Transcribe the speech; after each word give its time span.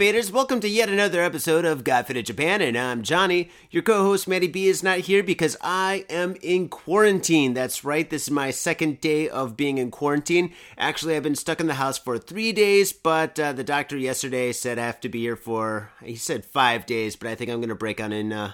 Faders? 0.00 0.32
Welcome 0.32 0.60
to 0.60 0.68
yet 0.68 0.88
another 0.88 1.20
episode 1.20 1.66
of 1.66 1.84
Got 1.84 2.06
Faded 2.06 2.24
Japan, 2.24 2.62
and 2.62 2.74
I'm 2.74 3.02
Johnny. 3.02 3.50
Your 3.70 3.82
co-host 3.82 4.26
Maddie 4.26 4.46
B 4.46 4.66
is 4.66 4.82
not 4.82 5.00
here 5.00 5.22
because 5.22 5.58
I 5.60 6.06
am 6.08 6.36
in 6.40 6.70
quarantine. 6.70 7.52
That's 7.52 7.84
right. 7.84 8.08
This 8.08 8.22
is 8.22 8.30
my 8.30 8.50
second 8.50 9.02
day 9.02 9.28
of 9.28 9.58
being 9.58 9.76
in 9.76 9.90
quarantine. 9.90 10.54
Actually, 10.78 11.16
I've 11.16 11.22
been 11.22 11.34
stuck 11.34 11.60
in 11.60 11.66
the 11.66 11.74
house 11.74 11.98
for 11.98 12.16
three 12.16 12.50
days, 12.50 12.94
but 12.94 13.38
uh, 13.38 13.52
the 13.52 13.62
doctor 13.62 13.94
yesterday 13.98 14.52
said 14.52 14.78
I 14.78 14.86
have 14.86 15.00
to 15.00 15.10
be 15.10 15.20
here 15.20 15.36
for. 15.36 15.90
He 16.02 16.16
said 16.16 16.46
five 16.46 16.86
days, 16.86 17.14
but 17.14 17.28
I 17.28 17.34
think 17.34 17.50
I'm 17.50 17.60
gonna 17.60 17.74
break 17.74 18.00
on 18.00 18.10
in. 18.10 18.32
Uh, 18.32 18.52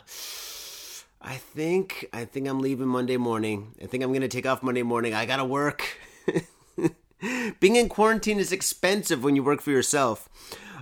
I 1.22 1.36
think 1.36 2.08
I 2.12 2.24
think 2.24 2.48
I'm 2.48 2.58
leaving 2.58 2.88
Monday 2.88 3.18
morning. 3.18 3.76
I 3.80 3.86
think 3.86 4.02
I'm 4.02 4.12
gonna 4.12 4.26
take 4.26 4.46
off 4.46 4.64
Monday 4.64 4.82
morning. 4.82 5.14
I 5.14 5.26
gotta 5.26 5.44
work. 5.44 5.86
Being 7.60 7.76
in 7.76 7.88
quarantine 7.88 8.40
is 8.40 8.50
expensive 8.50 9.22
when 9.22 9.36
you 9.36 9.44
work 9.44 9.60
for 9.60 9.70
yourself. 9.70 10.28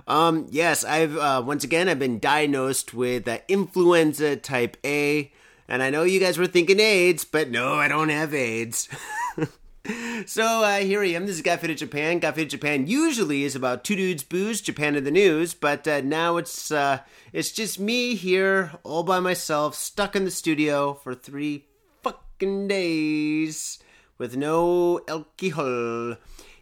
Um, 0.07 0.47
yes, 0.51 0.83
I've 0.83 1.17
uh, 1.17 1.43
once 1.45 1.63
again 1.63 1.89
I've 1.89 1.99
been 1.99 2.19
diagnosed 2.19 2.93
with 2.93 3.27
uh, 3.27 3.39
influenza 3.47 4.35
type 4.35 4.77
A, 4.85 5.31
and 5.67 5.81
I 5.81 5.89
know 5.89 6.03
you 6.03 6.19
guys 6.19 6.37
were 6.37 6.47
thinking 6.47 6.79
AIDS, 6.79 7.25
but 7.25 7.49
no, 7.49 7.73
I 7.73 7.87
don't 7.87 8.09
have 8.09 8.33
AIDS. 8.33 8.87
so 10.27 10.63
uh, 10.63 10.77
here 10.77 11.01
I 11.01 11.07
am. 11.07 11.25
This 11.25 11.37
is 11.37 11.41
Got 11.41 11.59
Faded 11.59 11.79
Japan. 11.79 12.19
Got 12.19 12.35
Faded 12.35 12.51
Japan 12.51 12.85
usually 12.85 13.43
is 13.43 13.55
about 13.55 13.83
two 13.83 13.95
dudes, 13.95 14.23
booze, 14.23 14.61
Japan 14.61 14.95
in 14.95 15.05
the 15.05 15.11
news, 15.11 15.55
but 15.55 15.87
uh, 15.87 16.01
now 16.01 16.37
it's 16.37 16.69
uh, 16.69 16.99
it's 17.33 17.51
just 17.51 17.79
me 17.79 18.13
here 18.13 18.73
all 18.83 19.01
by 19.01 19.19
myself, 19.19 19.73
stuck 19.73 20.15
in 20.15 20.23
the 20.23 20.31
studio 20.31 20.93
for 20.93 21.15
three 21.15 21.65
fucking 22.03 22.67
days 22.67 23.79
with 24.19 24.37
no 24.37 25.01
alcohol. 25.07 26.17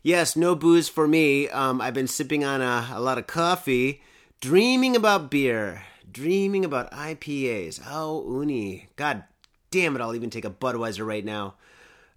Yes, 0.06 0.36
no 0.36 0.54
booze 0.54 0.90
for 0.90 1.08
me. 1.08 1.48
Um, 1.48 1.80
I've 1.80 1.94
been 1.94 2.08
sipping 2.08 2.44
on 2.44 2.62
a, 2.62 2.90
a 2.94 3.00
lot 3.00 3.18
of 3.18 3.26
coffee, 3.26 4.02
dreaming 4.42 4.98
about 4.98 5.32
beer, 5.32 5.84
dreaming 6.12 6.66
about 6.66 6.92
IPAs. 6.92 7.82
Oh, 7.90 8.42
uni. 8.42 8.90
God 8.98 9.24
damn 9.72 9.96
it, 9.96 10.02
I'll 10.02 10.14
even 10.14 10.30
take 10.30 10.44
a 10.44 10.50
Budweiser 10.50 11.08
right 11.08 11.24
now. 11.24 11.54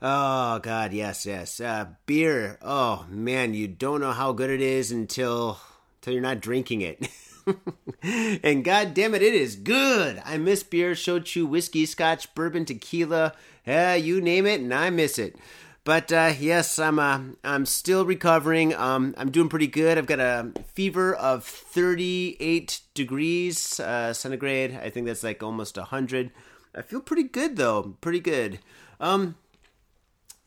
Oh, 0.02 0.58
God, 0.58 0.92
yes, 0.92 1.26
yes. 1.26 1.60
Uh, 1.60 1.86
beer. 2.06 2.58
Oh, 2.60 3.06
man, 3.08 3.54
you 3.54 3.68
don't 3.68 4.00
know 4.00 4.10
how 4.10 4.32
good 4.32 4.50
it 4.50 4.60
is 4.60 4.90
until, 4.90 5.60
until 6.00 6.12
you're 6.12 6.22
not 6.22 6.40
drinking 6.40 6.80
it. 6.80 7.08
and 8.42 8.64
god 8.64 8.94
damn 8.94 9.14
it, 9.14 9.22
it 9.22 9.32
is 9.32 9.54
good. 9.54 10.20
I 10.24 10.38
miss 10.38 10.64
beer, 10.64 10.94
shochu, 10.94 11.48
whiskey, 11.48 11.86
scotch, 11.86 12.34
bourbon, 12.34 12.64
tequila, 12.64 13.34
yeah, 13.64 13.94
you 13.94 14.20
name 14.20 14.44
it, 14.44 14.60
and 14.60 14.74
I 14.74 14.90
miss 14.90 15.20
it. 15.20 15.36
But 15.86 16.10
uh, 16.10 16.32
yes, 16.40 16.80
I'm 16.80 16.98
uh, 16.98 17.20
I'm 17.44 17.64
still 17.64 18.04
recovering. 18.04 18.74
Um, 18.74 19.14
I'm 19.16 19.30
doing 19.30 19.48
pretty 19.48 19.68
good. 19.68 19.96
I've 19.96 20.06
got 20.06 20.18
a 20.18 20.50
fever 20.74 21.14
of 21.14 21.44
38 21.44 22.80
degrees 22.92 23.78
uh, 23.78 24.12
centigrade. 24.12 24.76
I 24.82 24.90
think 24.90 25.06
that's 25.06 25.22
like 25.22 25.44
almost 25.44 25.76
100. 25.76 26.32
I 26.74 26.82
feel 26.82 27.00
pretty 27.00 27.22
good 27.22 27.56
though, 27.56 27.94
pretty 28.00 28.18
good. 28.18 28.58
Um, 28.98 29.36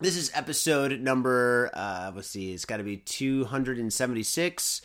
this 0.02 0.18
is 0.18 0.30
episode 0.36 1.00
number. 1.00 1.72
Uh, 1.74 2.12
let's 2.14 2.28
see, 2.28 2.52
it's 2.52 2.66
got 2.66 2.78
to 2.78 2.84
be 2.84 2.98
276. 2.98 4.82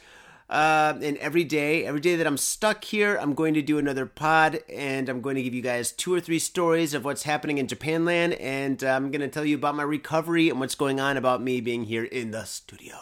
Uh, 0.48 0.92
and 1.02 1.16
every 1.18 1.44
day, 1.44 1.86
every 1.86 2.00
day 2.00 2.16
that 2.16 2.26
I'm 2.26 2.36
stuck 2.36 2.84
here, 2.84 3.16
I'm 3.16 3.34
going 3.34 3.54
to 3.54 3.62
do 3.62 3.78
another 3.78 4.04
pod, 4.04 4.60
and 4.68 5.08
I'm 5.08 5.22
going 5.22 5.36
to 5.36 5.42
give 5.42 5.54
you 5.54 5.62
guys 5.62 5.90
two 5.90 6.12
or 6.12 6.20
three 6.20 6.38
stories 6.38 6.92
of 6.92 7.04
what's 7.04 7.22
happening 7.22 7.58
in 7.58 7.66
Japanland, 7.66 8.36
and 8.38 8.84
uh, 8.84 8.88
I'm 8.88 9.10
going 9.10 9.22
to 9.22 9.28
tell 9.28 9.44
you 9.44 9.56
about 9.56 9.74
my 9.74 9.82
recovery 9.82 10.50
and 10.50 10.60
what's 10.60 10.74
going 10.74 11.00
on 11.00 11.16
about 11.16 11.42
me 11.42 11.60
being 11.60 11.84
here 11.84 12.04
in 12.04 12.30
the 12.30 12.44
studio. 12.44 12.94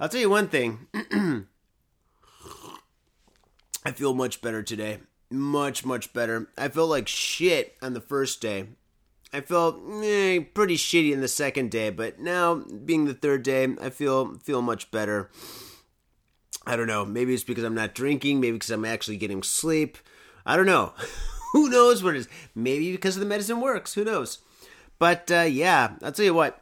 I'll 0.00 0.08
tell 0.08 0.20
you 0.20 0.30
one 0.30 0.48
thing. 0.48 0.86
I 3.84 3.92
feel 3.92 4.14
much 4.14 4.40
better 4.40 4.62
today. 4.62 5.00
Much, 5.30 5.84
much 5.84 6.12
better. 6.12 6.48
I 6.56 6.68
felt 6.68 6.90
like 6.90 7.08
shit 7.08 7.76
on 7.82 7.94
the 7.94 8.00
first 8.00 8.40
day. 8.40 8.66
I 9.32 9.40
felt 9.42 9.76
eh, 10.02 10.40
pretty 10.54 10.76
shitty 10.76 11.12
in 11.12 11.20
the 11.20 11.28
second 11.28 11.70
day, 11.70 11.90
but 11.90 12.18
now 12.18 12.54
being 12.54 13.04
the 13.04 13.14
third 13.14 13.42
day, 13.42 13.68
I 13.80 13.90
feel 13.90 14.38
feel 14.38 14.62
much 14.62 14.90
better. 14.90 15.30
I 16.66 16.76
don't 16.76 16.88
know. 16.88 17.04
Maybe 17.04 17.32
it's 17.32 17.44
because 17.44 17.64
I'm 17.64 17.74
not 17.74 17.94
drinking. 17.94 18.40
Maybe 18.40 18.52
because 18.52 18.70
I'm 18.70 18.84
actually 18.84 19.16
getting 19.16 19.42
sleep. 19.42 19.98
I 20.44 20.56
don't 20.56 20.66
know. 20.66 20.92
Who 21.52 21.70
knows 21.70 22.02
what 22.02 22.16
it 22.16 22.18
is? 22.18 22.28
Maybe 22.54 22.92
because 22.92 23.16
the 23.16 23.24
medicine 23.24 23.60
works. 23.60 23.94
Who 23.94 24.04
knows? 24.04 24.38
But 24.98 25.30
uh, 25.30 25.42
yeah, 25.42 25.94
I'll 26.02 26.12
tell 26.12 26.24
you 26.24 26.34
what. 26.34 26.60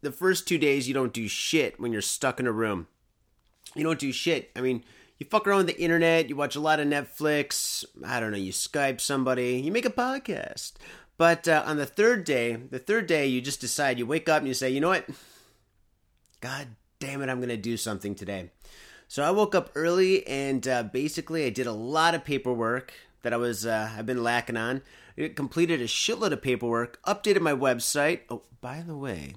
The 0.00 0.12
first 0.12 0.48
two 0.48 0.58
days, 0.58 0.88
you 0.88 0.94
don't 0.94 1.12
do 1.12 1.28
shit 1.28 1.78
when 1.78 1.92
you're 1.92 2.02
stuck 2.02 2.40
in 2.40 2.46
a 2.46 2.52
room. 2.52 2.88
You 3.74 3.84
don't 3.84 3.98
do 3.98 4.12
shit. 4.12 4.50
I 4.56 4.60
mean, 4.60 4.84
you 5.18 5.26
fuck 5.26 5.46
around 5.46 5.58
with 5.58 5.66
the 5.68 5.80
internet. 5.80 6.28
You 6.28 6.36
watch 6.36 6.56
a 6.56 6.60
lot 6.60 6.80
of 6.80 6.88
Netflix. 6.88 7.84
I 8.04 8.18
don't 8.18 8.32
know. 8.32 8.38
You 8.38 8.52
Skype 8.52 9.00
somebody. 9.00 9.60
You 9.60 9.70
make 9.70 9.84
a 9.84 9.90
podcast. 9.90 10.72
But 11.16 11.46
uh, 11.46 11.62
on 11.66 11.76
the 11.76 11.86
third 11.86 12.24
day, 12.24 12.56
the 12.56 12.80
third 12.80 13.06
day, 13.06 13.26
you 13.26 13.40
just 13.40 13.60
decide. 13.60 13.98
You 13.98 14.06
wake 14.06 14.28
up 14.28 14.38
and 14.38 14.48
you 14.48 14.54
say, 14.54 14.70
you 14.70 14.80
know 14.80 14.88
what? 14.88 15.08
God 16.40 16.68
damn 16.98 17.22
it, 17.22 17.28
I'm 17.28 17.38
going 17.38 17.48
to 17.48 17.56
do 17.56 17.76
something 17.76 18.14
today. 18.14 18.50
So 19.12 19.22
I 19.22 19.30
woke 19.30 19.54
up 19.54 19.68
early 19.74 20.26
and 20.26 20.66
uh, 20.66 20.84
basically 20.84 21.44
I 21.44 21.50
did 21.50 21.66
a 21.66 21.72
lot 21.72 22.14
of 22.14 22.24
paperwork 22.24 22.94
that 23.20 23.34
I 23.34 23.36
was 23.36 23.66
uh, 23.66 23.90
I've 23.94 24.06
been 24.06 24.22
lacking 24.22 24.56
on. 24.56 24.80
I 25.18 25.28
completed 25.28 25.82
a 25.82 25.84
shitload 25.84 26.32
of 26.32 26.40
paperwork, 26.40 26.98
updated 27.06 27.42
my 27.42 27.52
website. 27.52 28.20
Oh, 28.30 28.40
by 28.62 28.80
the 28.80 28.96
way, 28.96 29.34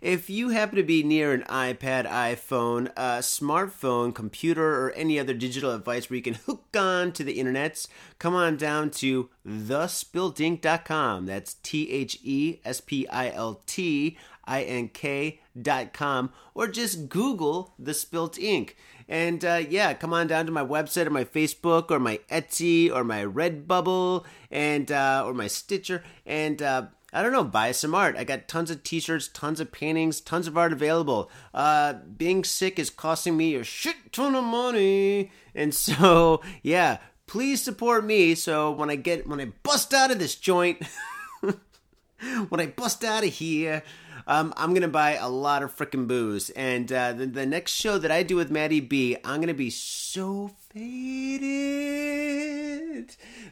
if 0.00 0.30
you 0.30 0.50
happen 0.50 0.76
to 0.76 0.84
be 0.84 1.02
near 1.02 1.32
an 1.32 1.42
iPad, 1.48 2.08
iPhone, 2.08 2.92
a 2.96 3.18
smartphone, 3.18 4.14
computer, 4.14 4.86
or 4.86 4.92
any 4.92 5.18
other 5.18 5.34
digital 5.34 5.76
device 5.76 6.08
where 6.08 6.16
you 6.18 6.22
can 6.22 6.34
hook 6.34 6.76
on 6.78 7.10
to 7.10 7.24
the 7.24 7.36
internets, 7.36 7.88
come 8.20 8.36
on 8.36 8.56
down 8.56 8.90
to 8.90 9.28
thespiltink.com. 9.44 11.26
That's 11.26 11.54
T 11.54 11.90
H 11.90 12.20
E 12.22 12.60
S 12.64 12.80
P 12.80 13.08
I 13.08 13.30
L 13.30 13.60
T 13.66 14.16
I 14.44 14.62
N 14.62 14.88
K.com, 14.88 16.32
or 16.54 16.68
just 16.68 17.08
Google 17.08 17.74
the 17.78 17.94
Spilt 17.94 18.38
Ink. 18.38 18.76
And 19.10 19.44
uh, 19.44 19.62
yeah, 19.68 19.92
come 19.92 20.14
on 20.14 20.28
down 20.28 20.46
to 20.46 20.52
my 20.52 20.64
website 20.64 21.06
or 21.06 21.10
my 21.10 21.24
Facebook 21.24 21.90
or 21.90 21.98
my 21.98 22.20
Etsy 22.30 22.94
or 22.94 23.02
my 23.02 23.24
Redbubble 23.24 24.24
and 24.52 24.90
uh, 24.90 25.24
or 25.26 25.34
my 25.34 25.48
Stitcher 25.48 26.04
and 26.24 26.62
uh, 26.62 26.86
I 27.12 27.22
don't 27.22 27.32
know, 27.32 27.42
buy 27.42 27.72
some 27.72 27.92
art. 27.92 28.16
I 28.16 28.22
got 28.22 28.46
tons 28.46 28.70
of 28.70 28.84
t-shirts, 28.84 29.28
tons 29.28 29.58
of 29.58 29.72
paintings, 29.72 30.20
tons 30.20 30.46
of 30.46 30.56
art 30.56 30.72
available. 30.72 31.28
Uh, 31.52 31.94
being 32.16 32.44
sick 32.44 32.78
is 32.78 32.88
costing 32.88 33.36
me 33.36 33.56
a 33.56 33.64
shit 33.64 34.12
ton 34.12 34.36
of 34.36 34.44
money. 34.44 35.32
And 35.56 35.74
so, 35.74 36.40
yeah, 36.62 36.98
please 37.26 37.60
support 37.60 38.04
me 38.04 38.36
so 38.36 38.70
when 38.70 38.90
I 38.90 38.96
get 38.96 39.26
when 39.26 39.40
I 39.40 39.46
bust 39.64 39.92
out 39.92 40.12
of 40.12 40.20
this 40.20 40.36
joint, 40.36 40.84
when 41.40 42.60
I 42.60 42.66
bust 42.66 43.02
out 43.02 43.24
of 43.24 43.30
here, 43.30 43.82
um, 44.30 44.54
I'm 44.56 44.72
gonna 44.74 44.86
buy 44.86 45.16
a 45.16 45.28
lot 45.28 45.64
of 45.64 45.76
freaking 45.76 46.06
booze. 46.06 46.50
And 46.50 46.92
uh, 46.92 47.12
the, 47.14 47.26
the 47.26 47.44
next 47.44 47.72
show 47.72 47.98
that 47.98 48.12
I 48.12 48.22
do 48.22 48.36
with 48.36 48.48
Maddie 48.48 48.78
B, 48.78 49.16
I'm 49.24 49.40
gonna 49.40 49.54
be 49.54 49.70
so 49.70 50.52
faded 50.72 51.10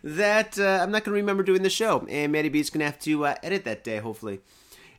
that 0.04 0.56
uh, 0.56 0.78
I'm 0.80 0.92
not 0.92 1.02
gonna 1.02 1.16
remember 1.16 1.42
doing 1.42 1.64
the 1.64 1.70
show. 1.70 2.06
And 2.08 2.30
Maddie 2.30 2.48
B 2.48 2.60
is 2.60 2.70
gonna 2.70 2.84
have 2.84 3.00
to 3.00 3.26
uh, 3.26 3.34
edit 3.42 3.64
that 3.64 3.82
day, 3.82 3.98
hopefully. 3.98 4.38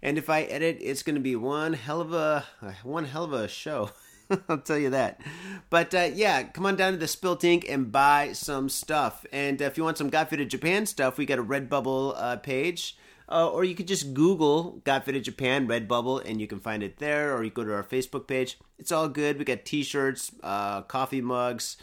And 0.04 0.18
if 0.18 0.30
I 0.30 0.42
edit, 0.42 0.80
it's 0.81 1.02
gonna 1.02 1.22
be 1.22 1.38
one 1.38 1.72
hell 1.72 2.02
of 2.02 2.12
a 2.12 2.44
one 2.84 3.06
hell 3.06 3.24
of 3.24 3.31
a 3.31 3.48
show. 3.48 3.92
I'll 4.50 4.58
tell 4.58 4.78
you 4.78 4.90
that. 4.90 5.22
But 5.70 5.96
uh, 5.96 6.10
yeah, 6.14 6.44
come 6.44 6.66
on 6.66 6.76
down 6.76 6.92
to 6.92 7.00
the 7.00 7.08
Spilt 7.08 7.46
Ink 7.46 7.66
and 7.70 7.90
buy 7.90 8.34
some 8.34 8.68
stuff. 8.68 9.26
And 9.31 9.62
if 9.62 9.78
you 9.78 9.86
want 9.86 9.98
some 9.98 10.10
Got 10.10 10.30
Faded 10.30 10.50
Japan 10.50 10.86
stuff, 10.86 11.18
we 11.18 11.26
got 11.26 11.40
a 11.40 11.44
Redbubble 11.44 12.16
uh, 12.18 12.36
page. 12.36 12.98
Uh, 13.31 13.48
or 13.48 13.64
you 13.64 13.76
could 13.76 13.88
just 13.88 14.14
Google 14.16 14.81
Got 14.84 15.06
Japan 15.06 15.68
Redbubble 15.68 16.28
and 16.28 16.42
you 16.42 16.48
can 16.48 16.60
find 16.60 16.81
it 16.81 16.98
there. 16.98 17.36
Or 17.36 17.44
you 17.44 17.52
go 17.52 17.64
to 17.64 17.74
our 17.74 17.84
Facebook 17.84 18.28
page. 18.28 18.58
It's 18.80 18.92
all 18.92 19.08
good. 19.08 19.38
We 19.38 19.46
got 19.46 19.66
T-shirts, 19.66 20.31
uh, 20.42 20.81
coffee 20.81 21.22
mugs, 21.22 21.78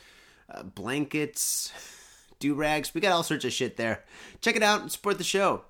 uh, 0.53 0.65
blankets, 0.65 1.73
do 2.41 2.55
rags. 2.55 2.93
We 2.95 3.01
got 3.01 3.13
all 3.13 3.23
sorts 3.23 3.45
of 3.45 3.53
shit 3.53 3.77
there. 3.77 4.05
Check 4.41 4.57
it 4.57 4.63
out 4.63 4.83
and 4.83 4.91
support 4.91 5.19
the 5.19 5.25
show. 5.25 5.63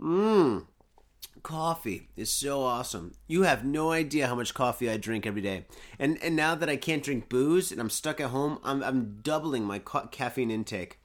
Mmm, 0.00 0.64
coffee 1.42 2.08
is 2.16 2.30
so 2.30 2.62
awesome. 2.62 3.14
You 3.28 3.42
have 3.42 3.64
no 3.64 3.92
idea 3.92 4.26
how 4.26 4.34
much 4.34 4.54
coffee 4.54 4.88
I 4.88 4.96
drink 4.96 5.26
every 5.26 5.42
day. 5.42 5.66
And 5.98 6.18
and 6.22 6.34
now 6.34 6.54
that 6.54 6.70
I 6.70 6.76
can't 6.76 7.02
drink 7.02 7.28
booze 7.28 7.70
and 7.70 7.80
I'm 7.80 7.90
stuck 7.90 8.18
at 8.18 8.30
home, 8.30 8.58
I'm 8.64 8.82
I'm 8.82 9.18
doubling 9.22 9.64
my 9.64 9.78
ca- 9.78 10.06
caffeine 10.06 10.50
intake. 10.50 10.98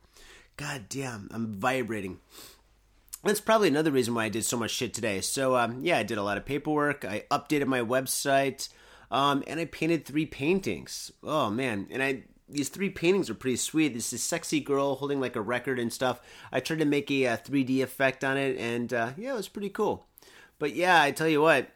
God 0.56 0.86
damn, 0.88 1.28
I'm 1.32 1.60
vibrating 1.60 2.20
that's 3.25 3.42
probably 3.42 3.68
another 3.68 3.92
reason 3.92 4.13
why 4.13 4.25
I 4.25 4.30
did 4.30 4.45
so 4.45 4.57
much 4.57 4.72
shit 4.72 4.94
today. 4.94 5.22
So 5.22 5.56
um, 5.56 5.80
yeah, 5.81 5.98
I 5.98 6.04
did 6.04 6.18
a 6.18 6.24
lot 6.24 6.38
of 6.38 6.45
paperwork. 6.45 7.06
I 7.06 7.24
updated 7.31 7.68
my 7.68 7.81
website, 7.81 8.69
um, 9.12 9.44
and 9.48 9.60
I 9.60 9.66
painted 9.66 10.06
three 10.06 10.25
paintings. 10.25 11.12
Oh 11.24 11.50
man, 11.50 11.88
and 11.92 12.01
I 12.01 12.24
these 12.48 12.69
three 12.69 12.89
paintings 12.89 13.30
are 13.30 13.36
pretty 13.36 13.57
sweet. 13.57 13.94
This 13.94 14.13
is 14.13 14.22
sexy 14.22 14.60
girl 14.60 14.95
holding 14.95 15.19
like 15.19 15.36
a 15.36 15.42
record 15.42 15.80
and 15.80 15.92
stuff. 15.92 16.22
I 16.51 16.60
tried 16.60 16.80
to 16.80 16.86
make 16.86 17.10
a, 17.10 17.25
a 17.25 17.38
3D 17.38 17.81
effect 17.81 18.24
on 18.24 18.38
it, 18.38 18.57
and 18.57 18.94
uh, 18.94 19.12
yeah, 19.18 19.33
it 19.33 19.38
was 19.38 19.48
pretty 19.48 19.69
cool. 19.69 20.06
But 20.60 20.75
yeah, 20.75 21.01
I 21.01 21.12
tell 21.12 21.27
you 21.27 21.42
what, 21.42 21.69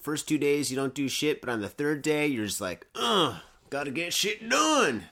first 0.00 0.26
two 0.26 0.38
days 0.38 0.70
you 0.70 0.76
don't 0.76 0.94
do 0.94 1.08
shit, 1.08 1.40
but 1.40 1.50
on 1.50 1.60
the 1.60 1.68
third 1.68 2.02
day 2.02 2.26
you're 2.26 2.46
just 2.46 2.60
like, 2.60 2.86
ugh, 2.94 3.36
Gotta 3.74 3.90
get 3.90 4.12
shit 4.12 4.48
done. 4.48 5.06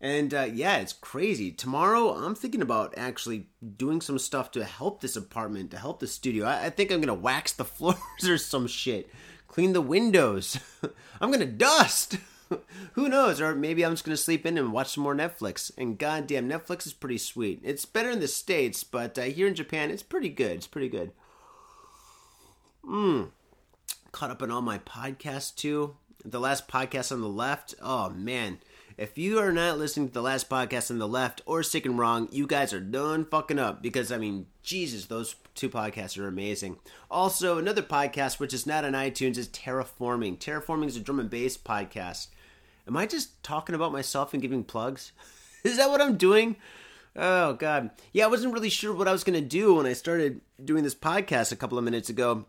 And 0.00 0.34
uh, 0.34 0.48
yeah, 0.52 0.76
it's 0.76 0.92
crazy. 0.92 1.50
Tomorrow, 1.50 2.10
I'm 2.10 2.34
thinking 2.34 2.60
about 2.60 2.94
actually 2.96 3.48
doing 3.76 4.00
some 4.00 4.18
stuff 4.18 4.50
to 4.52 4.64
help 4.64 5.00
this 5.00 5.16
apartment, 5.16 5.70
to 5.70 5.78
help 5.78 6.00
the 6.00 6.06
studio. 6.06 6.46
I, 6.46 6.66
I 6.66 6.70
think 6.70 6.90
I'm 6.90 7.00
gonna 7.00 7.14
wax 7.14 7.52
the 7.52 7.64
floors 7.64 7.98
or 8.24 8.36
some 8.36 8.66
shit, 8.66 9.10
clean 9.48 9.72
the 9.72 9.80
windows. 9.80 10.58
I'm 11.20 11.30
gonna 11.30 11.46
dust. 11.46 12.18
Who 12.92 13.08
knows? 13.08 13.40
Or 13.40 13.54
maybe 13.54 13.84
I'm 13.84 13.92
just 13.92 14.04
gonna 14.04 14.18
sleep 14.18 14.44
in 14.44 14.58
and 14.58 14.72
watch 14.72 14.94
some 14.94 15.02
more 15.02 15.14
Netflix. 15.14 15.72
And 15.78 15.98
goddamn, 15.98 16.48
Netflix 16.48 16.86
is 16.86 16.92
pretty 16.92 17.18
sweet. 17.18 17.60
It's 17.64 17.86
better 17.86 18.10
in 18.10 18.20
the 18.20 18.28
states, 18.28 18.84
but 18.84 19.18
uh, 19.18 19.22
here 19.22 19.46
in 19.46 19.54
Japan, 19.54 19.90
it's 19.90 20.02
pretty 20.02 20.28
good. 20.28 20.52
It's 20.52 20.66
pretty 20.66 20.90
good. 20.90 21.12
Mmm. 22.84 23.30
Caught 24.12 24.30
up 24.30 24.42
on 24.42 24.50
all 24.50 24.62
my 24.62 24.78
podcasts 24.78 25.54
too. 25.54 25.96
The 26.22 26.40
last 26.40 26.68
podcast 26.68 27.12
on 27.12 27.22
the 27.22 27.28
left. 27.28 27.74
Oh 27.80 28.10
man 28.10 28.58
if 28.98 29.18
you 29.18 29.38
are 29.38 29.52
not 29.52 29.78
listening 29.78 30.08
to 30.08 30.14
the 30.14 30.22
last 30.22 30.48
podcast 30.48 30.90
on 30.90 30.98
the 30.98 31.06
left 31.06 31.42
or 31.44 31.62
sick 31.62 31.84
and 31.84 31.98
wrong, 31.98 32.28
you 32.32 32.46
guys 32.46 32.72
are 32.72 32.80
done 32.80 33.26
fucking 33.26 33.58
up 33.58 33.82
because 33.82 34.10
I 34.10 34.16
mean, 34.16 34.46
Jesus, 34.62 35.04
those 35.04 35.36
two 35.54 35.68
podcasts 35.68 36.18
are 36.18 36.26
amazing. 36.26 36.78
Also, 37.10 37.58
another 37.58 37.82
podcast 37.82 38.40
which 38.40 38.54
is 38.54 38.66
not 38.66 38.86
on 38.86 38.92
iTunes 38.92 39.36
is 39.36 39.48
Terraforming. 39.48 40.38
Terraforming 40.38 40.86
is 40.86 40.96
a 40.96 41.00
drum 41.00 41.20
and 41.20 41.28
bass 41.28 41.58
podcast. 41.58 42.28
Am 42.88 42.96
I 42.96 43.04
just 43.04 43.42
talking 43.42 43.74
about 43.74 43.92
myself 43.92 44.32
and 44.32 44.40
giving 44.40 44.64
plugs? 44.64 45.12
is 45.64 45.76
that 45.76 45.90
what 45.90 46.00
I'm 46.00 46.16
doing? 46.16 46.56
Oh 47.14 47.52
god. 47.52 47.90
Yeah, 48.14 48.24
I 48.24 48.28
wasn't 48.28 48.54
really 48.54 48.70
sure 48.70 48.94
what 48.94 49.08
I 49.08 49.12
was 49.12 49.24
going 49.24 49.38
to 49.38 49.46
do 49.46 49.74
when 49.74 49.86
I 49.86 49.92
started 49.92 50.40
doing 50.64 50.84
this 50.84 50.94
podcast 50.94 51.52
a 51.52 51.56
couple 51.56 51.76
of 51.76 51.84
minutes 51.84 52.08
ago. 52.08 52.46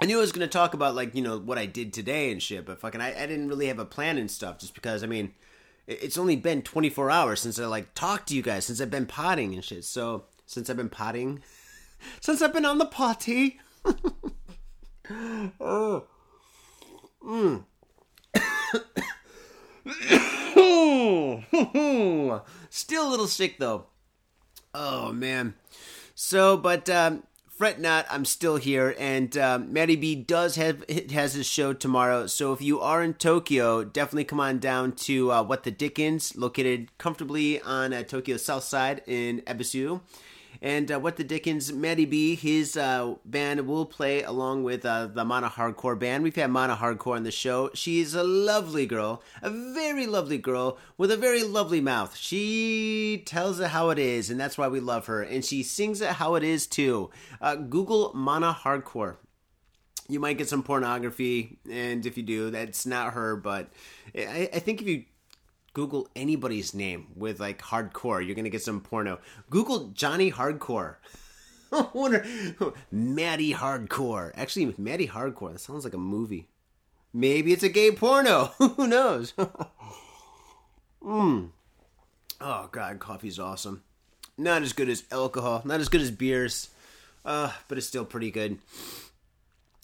I 0.00 0.04
knew 0.04 0.18
I 0.18 0.20
was 0.20 0.32
going 0.32 0.46
to 0.46 0.52
talk 0.52 0.74
about 0.74 0.94
like, 0.94 1.16
you 1.16 1.22
know, 1.22 1.38
what 1.38 1.58
I 1.58 1.66
did 1.66 1.92
today 1.92 2.30
and 2.30 2.40
shit, 2.40 2.66
but 2.66 2.80
fucking 2.80 3.00
I, 3.00 3.20
I 3.20 3.26
didn't 3.26 3.48
really 3.48 3.66
have 3.66 3.80
a 3.80 3.84
plan 3.84 4.16
and 4.18 4.30
stuff 4.30 4.58
just 4.58 4.74
because 4.74 5.02
I 5.02 5.06
mean, 5.06 5.32
it's 5.86 6.18
only 6.18 6.36
been 6.36 6.62
24 6.62 7.10
hours 7.10 7.40
since 7.40 7.58
I 7.58 7.66
like 7.66 7.94
talked 7.94 8.28
to 8.28 8.34
you 8.34 8.42
guys, 8.42 8.64
since 8.64 8.80
I've 8.80 8.90
been 8.90 9.06
potting 9.06 9.54
and 9.54 9.64
shit. 9.64 9.84
So, 9.84 10.24
since 10.46 10.70
I've 10.70 10.76
been 10.76 10.88
potting, 10.88 11.42
since 12.20 12.42
I've 12.42 12.52
been 12.52 12.64
on 12.64 12.78
the 12.78 12.86
potty. 12.86 13.60
Mm. 17.26 17.64
Still 22.70 23.08
a 23.08 23.10
little 23.10 23.26
sick 23.26 23.58
though. 23.58 23.86
Oh 24.74 25.12
man. 25.12 25.54
So, 26.14 26.56
but 26.56 26.88
um, 26.90 27.22
fret 27.56 27.80
not, 27.80 28.06
I'm 28.10 28.26
still 28.26 28.56
here, 28.56 28.94
and 28.98 29.36
um, 29.38 29.72
Matty 29.72 29.96
B 29.96 30.14
does 30.14 30.56
have 30.56 30.84
has 31.10 31.32
his 31.32 31.46
show 31.46 31.72
tomorrow. 31.72 32.26
So 32.26 32.52
if 32.52 32.60
you 32.60 32.80
are 32.80 33.02
in 33.02 33.14
Tokyo, 33.14 33.82
definitely 33.82 34.24
come 34.24 34.40
on 34.40 34.58
down 34.58 34.92
to 34.92 35.32
uh, 35.32 35.42
What 35.42 35.64
the 35.64 35.70
Dickens, 35.70 36.36
located 36.36 36.96
comfortably 36.98 37.60
on 37.62 37.94
uh, 37.94 38.02
Tokyo's 38.02 38.44
south 38.44 38.64
side 38.64 39.02
in 39.06 39.40
Ebisu. 39.42 40.00
And 40.60 40.90
uh, 40.90 40.98
what 40.98 41.16
the 41.16 41.24
Dickens, 41.24 41.72
Matty 41.72 42.04
B, 42.04 42.34
his 42.34 42.76
uh, 42.76 43.14
band 43.24 43.66
will 43.66 43.86
play 43.86 44.22
along 44.22 44.64
with 44.64 44.84
uh, 44.84 45.06
the 45.06 45.24
Mana 45.24 45.48
Hardcore 45.48 45.98
band. 45.98 46.22
We've 46.22 46.34
had 46.34 46.50
Mana 46.50 46.76
Hardcore 46.76 47.16
on 47.16 47.22
the 47.22 47.30
show. 47.30 47.70
She's 47.74 48.14
a 48.14 48.24
lovely 48.24 48.86
girl, 48.86 49.22
a 49.42 49.50
very 49.50 50.06
lovely 50.06 50.38
girl 50.38 50.78
with 50.96 51.10
a 51.10 51.16
very 51.16 51.42
lovely 51.42 51.80
mouth. 51.80 52.16
She 52.16 53.22
tells 53.26 53.60
it 53.60 53.68
how 53.68 53.90
it 53.90 53.98
is, 53.98 54.30
and 54.30 54.38
that's 54.40 54.58
why 54.58 54.68
we 54.68 54.80
love 54.80 55.06
her. 55.06 55.22
And 55.22 55.44
she 55.44 55.62
sings 55.62 56.00
it 56.00 56.10
how 56.10 56.34
it 56.34 56.44
is 56.44 56.66
too. 56.66 57.10
Uh, 57.40 57.56
Google 57.56 58.12
Mana 58.14 58.52
Hardcore 58.52 59.16
you 60.08 60.20
might 60.20 60.38
get 60.38 60.48
some 60.48 60.62
pornography, 60.62 61.58
and 61.70 62.06
if 62.06 62.16
you 62.16 62.22
do, 62.22 62.50
that's 62.50 62.86
not 62.86 63.14
her. 63.14 63.36
But 63.36 63.70
I, 64.14 64.48
I, 64.52 64.58
think 64.60 64.80
if 64.80 64.86
you 64.86 65.04
Google 65.76 66.08
anybody's 66.16 66.72
name 66.72 67.08
with 67.14 67.38
like 67.38 67.60
hardcore, 67.60 68.24
you're 68.24 68.34
gonna 68.34 68.48
get 68.48 68.62
some 68.62 68.80
porno. 68.80 69.18
Google 69.50 69.88
Johnny 69.88 70.32
Hardcore. 70.32 70.94
I 71.72 71.86
wonder 71.92 72.24
Maddie 72.90 73.52
Hardcore. 73.52 74.32
Actually, 74.34 74.74
Maddie 74.78 75.08
Hardcore. 75.08 75.52
That 75.52 75.58
sounds 75.58 75.84
like 75.84 75.92
a 75.92 75.98
movie. 75.98 76.48
Maybe 77.12 77.52
it's 77.52 77.62
a 77.62 77.68
gay 77.68 77.92
porno. 77.92 78.54
Who 78.58 78.86
knows? 78.86 79.34
Mmm. 81.02 81.50
Oh 82.40 82.68
god, 82.72 82.98
coffee's 82.98 83.38
awesome. 83.38 83.82
Not 84.38 84.62
as 84.62 84.72
good 84.72 84.88
as 84.88 85.04
alcohol. 85.10 85.60
Not 85.64 85.80
as 85.80 85.88
good 85.90 86.02
as 86.02 86.10
beers. 86.10 86.70
Uh, 87.22 87.52
but 87.68 87.76
it's 87.76 87.86
still 87.86 88.04
pretty 88.06 88.30
good. 88.30 88.58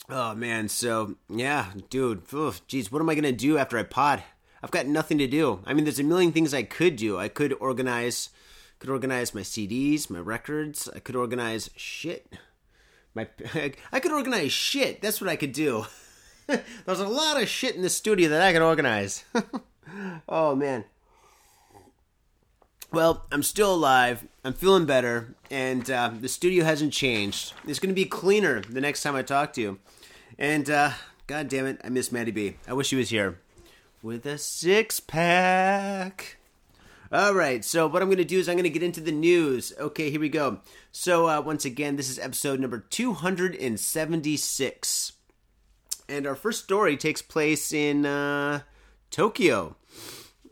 Oh 0.08 0.34
man, 0.34 0.68
so 0.68 1.16
yeah, 1.28 1.66
dude. 1.90 2.22
Geez, 2.66 2.90
what 2.90 3.00
am 3.00 3.10
I 3.10 3.14
gonna 3.14 3.32
do 3.32 3.58
after 3.58 3.76
I 3.78 3.82
pod? 3.82 4.22
I've 4.62 4.70
got 4.70 4.86
nothing 4.86 5.18
to 5.18 5.26
do. 5.26 5.60
I 5.66 5.74
mean, 5.74 5.84
there's 5.84 5.98
a 5.98 6.04
million 6.04 6.30
things 6.30 6.54
I 6.54 6.62
could 6.62 6.96
do. 6.96 7.18
I 7.18 7.28
could 7.28 7.52
organize, 7.54 8.30
could 8.78 8.90
organize 8.90 9.34
my 9.34 9.40
CDs, 9.40 10.08
my 10.08 10.20
records. 10.20 10.88
I 10.94 11.00
could 11.00 11.16
organize 11.16 11.70
shit. 11.76 12.32
My, 13.14 13.26
I 13.92 14.00
could 14.00 14.12
organize 14.12 14.52
shit. 14.52 15.02
That's 15.02 15.20
what 15.20 15.30
I 15.30 15.36
could 15.36 15.52
do. 15.52 15.86
there's 16.46 17.00
a 17.00 17.08
lot 17.08 17.42
of 17.42 17.48
shit 17.48 17.74
in 17.74 17.82
the 17.82 17.90
studio 17.90 18.28
that 18.28 18.42
I 18.42 18.52
could 18.52 18.62
organize. 18.62 19.24
oh 20.28 20.54
man. 20.54 20.84
Well, 22.92 23.26
I'm 23.32 23.42
still 23.42 23.74
alive. 23.74 24.28
I'm 24.44 24.52
feeling 24.52 24.84
better, 24.84 25.34
and 25.50 25.90
uh, 25.90 26.10
the 26.20 26.28
studio 26.28 26.64
hasn't 26.64 26.92
changed. 26.92 27.54
It's 27.66 27.78
going 27.78 27.88
to 27.88 27.94
be 27.94 28.04
cleaner 28.04 28.60
the 28.60 28.82
next 28.82 29.02
time 29.02 29.16
I 29.16 29.22
talk 29.22 29.54
to 29.54 29.62
you. 29.62 29.78
And 30.38 30.69
uh, 30.69 30.90
God 31.26 31.48
damn 31.48 31.64
it, 31.64 31.81
I 31.82 31.88
miss 31.88 32.12
Maddie 32.12 32.32
B. 32.32 32.56
I 32.69 32.74
wish 32.74 32.88
she 32.88 32.96
was 32.96 33.08
here 33.08 33.38
with 34.02 34.26
a 34.26 34.36
six 34.36 35.00
pack. 35.00 36.36
All 37.12 37.34
right, 37.34 37.64
so 37.64 37.86
what 37.86 38.02
I'm 38.02 38.08
going 38.08 38.18
to 38.18 38.24
do 38.24 38.38
is 38.38 38.48
I'm 38.48 38.56
going 38.56 38.64
to 38.64 38.70
get 38.70 38.82
into 38.82 39.00
the 39.00 39.12
news. 39.12 39.72
Okay, 39.78 40.10
here 40.10 40.20
we 40.20 40.28
go. 40.28 40.58
So, 40.90 41.28
uh, 41.28 41.40
once 41.40 41.64
again, 41.64 41.94
this 41.96 42.10
is 42.10 42.18
episode 42.18 42.58
number 42.58 42.80
276. 42.80 45.12
And 46.08 46.26
our 46.26 46.34
first 46.34 46.64
story 46.64 46.96
takes 46.96 47.22
place 47.22 47.72
in 47.72 48.04
uh, 48.06 48.62
Tokyo. 49.10 49.76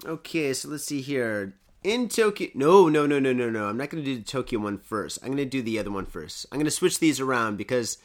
Okay, 0.04 0.52
so 0.52 0.68
let's 0.68 0.84
see 0.84 1.00
here. 1.00 1.54
In 1.82 2.08
Tokyo. 2.08 2.48
No, 2.54 2.90
no, 2.90 3.06
no, 3.06 3.18
no, 3.18 3.32
no, 3.32 3.48
no. 3.48 3.68
I'm 3.68 3.78
not 3.78 3.88
going 3.88 4.04
to 4.04 4.10
do 4.10 4.18
the 4.18 4.24
Tokyo 4.24 4.60
one 4.60 4.76
first. 4.78 5.18
I'm 5.22 5.28
going 5.28 5.38
to 5.38 5.46
do 5.46 5.62
the 5.62 5.78
other 5.78 5.90
one 5.90 6.04
first. 6.06 6.46
I'm 6.52 6.58
going 6.58 6.66
to 6.66 6.70
switch 6.70 7.00
these 7.00 7.20
around 7.20 7.56
because 7.56 7.96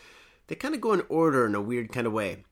they 0.47 0.55
kind 0.55 0.73
of 0.73 0.81
go 0.81 0.93
in 0.93 1.03
order 1.09 1.45
in 1.45 1.55
a 1.55 1.61
weird 1.61 1.91
kind 1.91 2.07
of 2.07 2.13
way. 2.13 2.45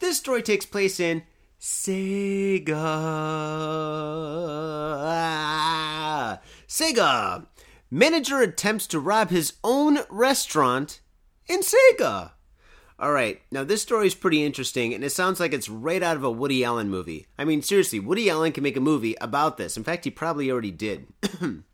This 0.00 0.18
story 0.18 0.42
takes 0.42 0.66
place 0.66 1.00
in 1.00 1.22
Saga. 1.66 2.82
Saga. 6.66 7.46
Manager 7.90 8.42
attempts 8.42 8.86
to 8.88 9.00
rob 9.00 9.30
his 9.30 9.54
own 9.64 10.00
restaurant 10.10 11.00
in 11.46 11.62
Saga. 11.62 12.34
All 12.98 13.12
right, 13.12 13.40
now 13.50 13.64
this 13.64 13.80
story 13.80 14.08
is 14.08 14.14
pretty 14.14 14.44
interesting, 14.44 14.92
and 14.92 15.02
it 15.02 15.08
sounds 15.08 15.40
like 15.40 15.54
it's 15.54 15.70
right 15.70 16.02
out 16.02 16.18
of 16.18 16.24
a 16.24 16.30
Woody 16.30 16.62
Allen 16.62 16.90
movie. 16.90 17.28
I 17.38 17.46
mean, 17.46 17.62
seriously, 17.62 17.98
Woody 17.98 18.28
Allen 18.28 18.52
can 18.52 18.62
make 18.62 18.76
a 18.76 18.80
movie 18.80 19.16
about 19.22 19.56
this. 19.56 19.78
In 19.78 19.84
fact, 19.84 20.04
he 20.04 20.10
probably 20.10 20.50
already 20.50 20.70
did. 20.70 21.06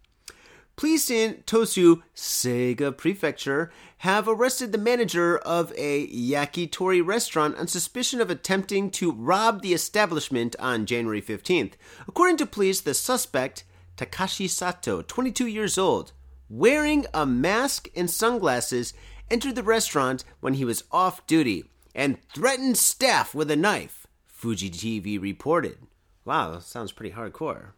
Police 0.80 1.10
in 1.10 1.42
Tosu, 1.44 2.00
Saga 2.14 2.90
Prefecture, 2.90 3.70
have 3.98 4.26
arrested 4.26 4.72
the 4.72 4.78
manager 4.78 5.36
of 5.36 5.74
a 5.76 6.08
yakitori 6.08 7.06
restaurant 7.06 7.58
on 7.58 7.66
suspicion 7.66 8.18
of 8.18 8.30
attempting 8.30 8.90
to 8.92 9.12
rob 9.12 9.60
the 9.60 9.74
establishment 9.74 10.56
on 10.58 10.86
January 10.86 11.20
15th. 11.20 11.72
According 12.08 12.38
to 12.38 12.46
police, 12.46 12.80
the 12.80 12.94
suspect, 12.94 13.64
Takashi 13.98 14.48
Sato, 14.48 15.02
22 15.02 15.46
years 15.46 15.76
old, 15.76 16.12
wearing 16.48 17.04
a 17.12 17.26
mask 17.26 17.90
and 17.94 18.08
sunglasses, 18.08 18.94
entered 19.30 19.56
the 19.56 19.62
restaurant 19.62 20.24
when 20.40 20.54
he 20.54 20.64
was 20.64 20.84
off 20.90 21.26
duty 21.26 21.64
and 21.94 22.16
threatened 22.34 22.78
staff 22.78 23.34
with 23.34 23.50
a 23.50 23.56
knife, 23.56 24.06
Fuji 24.28 24.70
TV 24.70 25.20
reported. 25.20 25.76
Wow, 26.24 26.58
sounds 26.60 26.92
pretty 26.92 27.14
hardcore. 27.14 27.72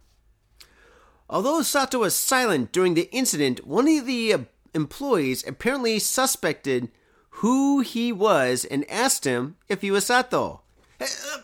Although 1.33 1.62
Sato 1.62 2.01
was 2.01 2.15
silent 2.15 2.73
during 2.73 2.93
the 2.93 3.09
incident, 3.11 3.67
one 3.67 3.89
of 3.89 4.05
the 4.05 4.35
uh, 4.35 4.39
employees 4.75 5.43
apparently 5.47 5.99
suspected 5.99 6.91
who 7.37 7.81
he 7.81 8.12
was 8.12 8.67
and 8.67 8.89
asked 8.91 9.25
him 9.25 9.57
if 9.67 9.81
he 9.81 9.91
was 9.91 10.05
Sato. 10.05 10.61
Hey, 10.99 11.07
uh, 11.33 11.39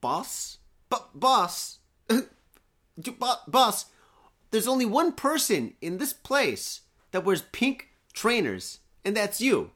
boss? 0.00 0.56
B- 0.88 0.96
boss? 1.14 1.80
boss, 3.46 3.84
there's 4.52 4.66
only 4.66 4.86
one 4.86 5.12
person 5.12 5.74
in 5.82 5.98
this 5.98 6.14
place 6.14 6.80
that 7.10 7.22
wears 7.22 7.42
pink 7.52 7.88
trainers, 8.14 8.78
and 9.04 9.14
that's 9.14 9.38
you. 9.38 9.72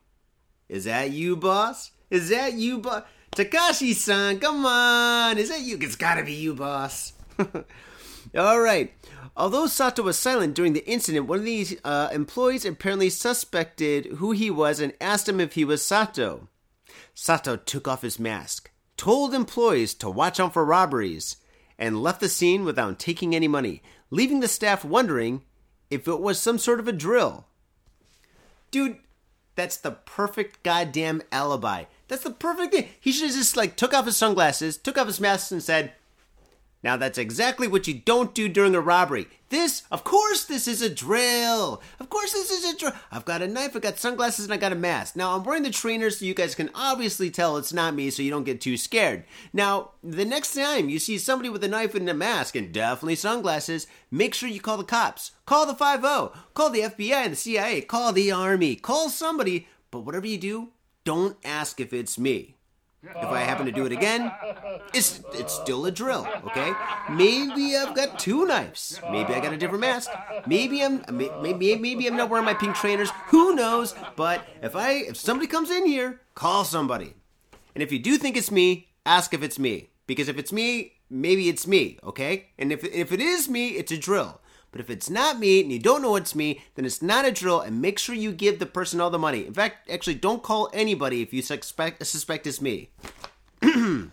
Is 0.70 0.84
that 0.84 1.10
you, 1.10 1.36
boss? 1.36 1.90
Is 2.08 2.30
that 2.30 2.54
you, 2.54 2.78
boss? 2.78 3.02
Takashi 3.32 3.92
san, 3.92 4.40
come 4.40 4.64
on. 4.64 5.36
Is 5.36 5.50
that 5.50 5.60
you? 5.60 5.76
It's 5.82 5.96
gotta 5.96 6.24
be 6.24 6.32
you, 6.32 6.54
boss. 6.54 7.12
All 8.36 8.58
right. 8.58 8.92
Although 9.36 9.66
Sato 9.66 10.02
was 10.02 10.16
silent 10.16 10.54
during 10.54 10.74
the 10.74 10.86
incident, 10.86 11.26
one 11.26 11.40
of 11.40 11.44
the 11.44 11.78
uh, 11.84 12.08
employees 12.12 12.64
apparently 12.64 13.10
suspected 13.10 14.06
who 14.16 14.30
he 14.30 14.48
was 14.48 14.78
and 14.78 14.94
asked 15.00 15.28
him 15.28 15.40
if 15.40 15.54
he 15.54 15.64
was 15.64 15.84
Sato. 15.84 16.48
Sato 17.14 17.56
took 17.56 17.88
off 17.88 18.02
his 18.02 18.20
mask, 18.20 18.70
told 18.96 19.34
employees 19.34 19.94
to 19.94 20.08
watch 20.08 20.38
out 20.38 20.52
for 20.52 20.64
robberies, 20.64 21.36
and 21.78 22.02
left 22.02 22.20
the 22.20 22.28
scene 22.28 22.64
without 22.64 23.00
taking 23.00 23.34
any 23.34 23.48
money, 23.48 23.82
leaving 24.10 24.38
the 24.38 24.46
staff 24.46 24.84
wondering 24.84 25.42
if 25.90 26.06
it 26.06 26.20
was 26.20 26.38
some 26.38 26.58
sort 26.58 26.78
of 26.78 26.86
a 26.86 26.92
drill. 26.92 27.46
Dude, 28.70 28.98
that's 29.56 29.76
the 29.76 29.92
perfect 29.92 30.62
goddamn 30.62 31.22
alibi. 31.32 31.84
That's 32.06 32.22
the 32.22 32.30
perfect 32.30 32.72
thing. 32.72 32.88
He 33.00 33.10
should 33.10 33.26
have 33.26 33.36
just 33.36 33.56
like 33.56 33.76
took 33.76 33.92
off 33.94 34.06
his 34.06 34.16
sunglasses, 34.16 34.76
took 34.76 34.96
off 34.96 35.08
his 35.08 35.20
mask, 35.20 35.50
and 35.50 35.62
said, 35.62 35.92
now 36.84 36.98
that's 36.98 37.16
exactly 37.18 37.66
what 37.66 37.88
you 37.88 37.94
don't 37.94 38.34
do 38.34 38.48
during 38.48 38.74
a 38.74 38.80
robbery. 38.80 39.26
This, 39.48 39.84
of 39.90 40.04
course, 40.04 40.44
this 40.44 40.68
is 40.68 40.82
a 40.82 40.90
drill. 40.90 41.80
Of 41.98 42.10
course, 42.10 42.32
this 42.32 42.50
is 42.50 42.64
a 42.64 42.76
drill. 42.76 42.92
I've 43.10 43.24
got 43.24 43.40
a 43.40 43.48
knife, 43.48 43.74
I've 43.74 43.82
got 43.82 43.98
sunglasses, 43.98 44.44
and 44.44 44.52
I 44.52 44.58
got 44.58 44.72
a 44.72 44.76
mask. 44.76 45.16
Now 45.16 45.34
I'm 45.34 45.44
wearing 45.44 45.62
the 45.62 45.70
trainers 45.70 46.18
so 46.18 46.26
you 46.26 46.34
guys 46.34 46.54
can 46.54 46.70
obviously 46.74 47.30
tell 47.30 47.56
it's 47.56 47.72
not 47.72 47.94
me 47.94 48.10
so 48.10 48.22
you 48.22 48.30
don't 48.30 48.44
get 48.44 48.60
too 48.60 48.76
scared. 48.76 49.24
Now, 49.52 49.92
the 50.02 50.26
next 50.26 50.54
time 50.54 50.90
you 50.90 50.98
see 50.98 51.16
somebody 51.16 51.48
with 51.48 51.64
a 51.64 51.68
knife 51.68 51.94
and 51.94 52.08
a 52.08 52.14
mask 52.14 52.54
and 52.54 52.70
definitely 52.70 53.16
sunglasses, 53.16 53.86
make 54.10 54.34
sure 54.34 54.48
you 54.48 54.60
call 54.60 54.76
the 54.76 54.84
cops. 54.84 55.32
Call 55.46 55.64
the 55.64 55.74
5 55.74 56.02
Call 56.52 56.70
the 56.70 56.80
FBI 56.80 57.14
and 57.14 57.32
the 57.32 57.36
CIA. 57.36 57.80
Call 57.80 58.12
the 58.12 58.30
army. 58.30 58.76
Call 58.76 59.08
somebody. 59.08 59.68
But 59.90 60.00
whatever 60.00 60.26
you 60.26 60.38
do, 60.38 60.68
don't 61.04 61.38
ask 61.44 61.80
if 61.80 61.92
it's 61.92 62.18
me. 62.18 62.53
If 63.04 63.28
I 63.28 63.40
happen 63.40 63.66
to 63.66 63.72
do 63.72 63.84
it 63.84 63.92
again, 63.92 64.32
it's 64.94 65.20
it's 65.34 65.52
still 65.52 65.84
a 65.86 65.90
drill, 65.90 66.26
okay? 66.46 66.72
Maybe 67.10 67.76
I've 67.76 67.94
got 67.94 68.18
two 68.18 68.46
knives. 68.46 68.98
Maybe 69.10 69.34
I 69.34 69.40
got 69.40 69.52
a 69.52 69.56
different 69.56 69.82
mask. 69.82 70.10
Maybe 70.46 70.82
I'm 70.82 71.04
maybe 71.10 71.76
maybe 71.76 72.06
I'm 72.06 72.16
not 72.16 72.30
wearing 72.30 72.46
my 72.46 72.54
pink 72.54 72.76
trainers. 72.76 73.10
Who 73.28 73.54
knows? 73.54 73.94
But 74.16 74.46
if 74.62 74.74
I 74.74 74.92
if 74.92 75.16
somebody 75.16 75.46
comes 75.46 75.70
in 75.70 75.86
here, 75.86 76.20
call 76.34 76.64
somebody. 76.64 77.14
And 77.74 77.82
if 77.82 77.92
you 77.92 77.98
do 77.98 78.16
think 78.16 78.36
it's 78.36 78.50
me, 78.50 78.88
ask 79.04 79.34
if 79.34 79.42
it's 79.42 79.58
me. 79.58 79.90
Because 80.06 80.28
if 80.28 80.38
it's 80.38 80.52
me, 80.52 80.92
maybe 81.10 81.48
it's 81.48 81.66
me, 81.66 81.98
okay? 82.02 82.46
And 82.58 82.72
if 82.72 82.84
if 82.84 83.12
it 83.12 83.20
is 83.20 83.48
me, 83.48 83.70
it's 83.70 83.92
a 83.92 83.98
drill. 83.98 84.40
But 84.74 84.80
if 84.80 84.90
it's 84.90 85.08
not 85.08 85.38
me 85.38 85.60
and 85.60 85.70
you 85.70 85.78
don't 85.78 86.02
know 86.02 86.16
it's 86.16 86.34
me, 86.34 86.64
then 86.74 86.84
it's 86.84 87.00
not 87.00 87.24
a 87.24 87.30
drill 87.30 87.60
and 87.60 87.80
make 87.80 87.96
sure 87.96 88.12
you 88.12 88.32
give 88.32 88.58
the 88.58 88.66
person 88.66 89.00
all 89.00 89.08
the 89.08 89.20
money. 89.20 89.46
In 89.46 89.54
fact, 89.54 89.88
actually, 89.88 90.16
don't 90.16 90.42
call 90.42 90.68
anybody 90.72 91.22
if 91.22 91.32
you 91.32 91.42
suspect, 91.42 92.04
suspect 92.04 92.44
it's 92.44 92.60
me. 92.60 92.90
On 93.62 94.10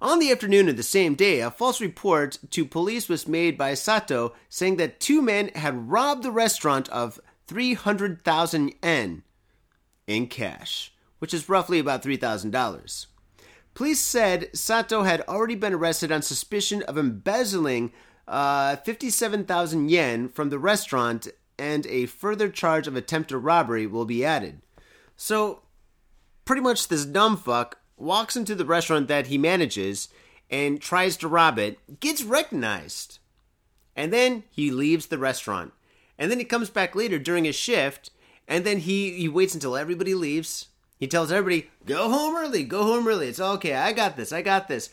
the 0.00 0.30
afternoon 0.30 0.68
of 0.68 0.76
the 0.76 0.84
same 0.84 1.16
day, 1.16 1.40
a 1.40 1.50
false 1.50 1.80
report 1.80 2.38
to 2.50 2.64
police 2.64 3.08
was 3.08 3.26
made 3.26 3.58
by 3.58 3.74
Sato 3.74 4.34
saying 4.48 4.76
that 4.76 5.00
two 5.00 5.20
men 5.20 5.48
had 5.56 5.90
robbed 5.90 6.22
the 6.22 6.30
restaurant 6.30 6.88
of 6.90 7.18
300,000 7.48 8.72
yen 8.84 9.24
in 10.06 10.28
cash, 10.28 10.92
which 11.18 11.34
is 11.34 11.48
roughly 11.48 11.80
about 11.80 12.04
$3,000. 12.04 13.06
Police 13.74 14.00
said 14.00 14.56
Sato 14.56 15.02
had 15.02 15.22
already 15.22 15.56
been 15.56 15.74
arrested 15.74 16.12
on 16.12 16.22
suspicion 16.22 16.82
of 16.84 16.96
embezzling 16.96 17.92
uh, 18.28 18.76
57,000 18.76 19.88
yen 19.88 20.28
from 20.28 20.50
the 20.50 20.58
restaurant, 20.58 21.28
and 21.58 21.86
a 21.86 22.06
further 22.06 22.48
charge 22.48 22.86
of 22.86 22.94
attempted 22.94 23.38
robbery 23.38 23.86
will 23.86 24.04
be 24.04 24.24
added. 24.24 24.60
So, 25.16 25.62
pretty 26.44 26.62
much 26.62 26.88
this 26.88 27.04
dumb 27.04 27.36
fuck 27.36 27.78
walks 27.96 28.36
into 28.36 28.54
the 28.54 28.66
restaurant 28.66 29.08
that 29.08 29.26
he 29.28 29.38
manages 29.38 30.08
and 30.50 30.80
tries 30.80 31.16
to 31.16 31.28
rob 31.28 31.58
it, 31.58 32.00
gets 32.00 32.22
recognized, 32.22 33.18
and 33.96 34.12
then 34.12 34.44
he 34.50 34.70
leaves 34.70 35.06
the 35.06 35.18
restaurant. 35.18 35.72
And 36.18 36.30
then 36.30 36.38
he 36.38 36.44
comes 36.44 36.70
back 36.70 36.94
later 36.94 37.18
during 37.18 37.44
his 37.44 37.56
shift, 37.56 38.10
and 38.46 38.64
then 38.64 38.78
he, 38.78 39.12
he 39.12 39.28
waits 39.28 39.54
until 39.54 39.76
everybody 39.76 40.14
leaves. 40.14 40.68
He 40.98 41.06
tells 41.06 41.32
everybody, 41.32 41.70
go 41.86 42.10
home 42.10 42.36
early, 42.36 42.64
go 42.64 42.82
home 42.82 43.06
early. 43.06 43.28
It's 43.28 43.40
okay, 43.40 43.74
I 43.74 43.92
got 43.92 44.16
this, 44.16 44.32
I 44.32 44.42
got 44.42 44.68
this 44.68 44.90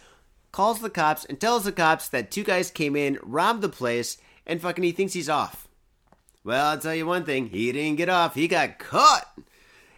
calls 0.55 0.79
the 0.79 0.89
cops 0.89 1.25
and 1.25 1.37
tells 1.37 1.65
the 1.65 1.71
cops 1.73 2.07
that 2.07 2.31
two 2.31 2.41
guys 2.41 2.71
came 2.71 2.95
in, 2.95 3.19
robbed 3.21 3.61
the 3.61 3.67
place, 3.67 4.17
and 4.47 4.61
fucking 4.61 4.85
he 4.85 4.93
thinks 4.93 5.11
he's 5.11 5.27
off. 5.27 5.67
Well, 6.45 6.67
I'll 6.67 6.79
tell 6.79 6.95
you 6.95 7.05
one 7.05 7.25
thing, 7.25 7.49
he 7.49 7.73
didn't 7.73 7.97
get 7.97 8.07
off, 8.07 8.35
he 8.35 8.47
got 8.47 8.79
caught. 8.79 9.37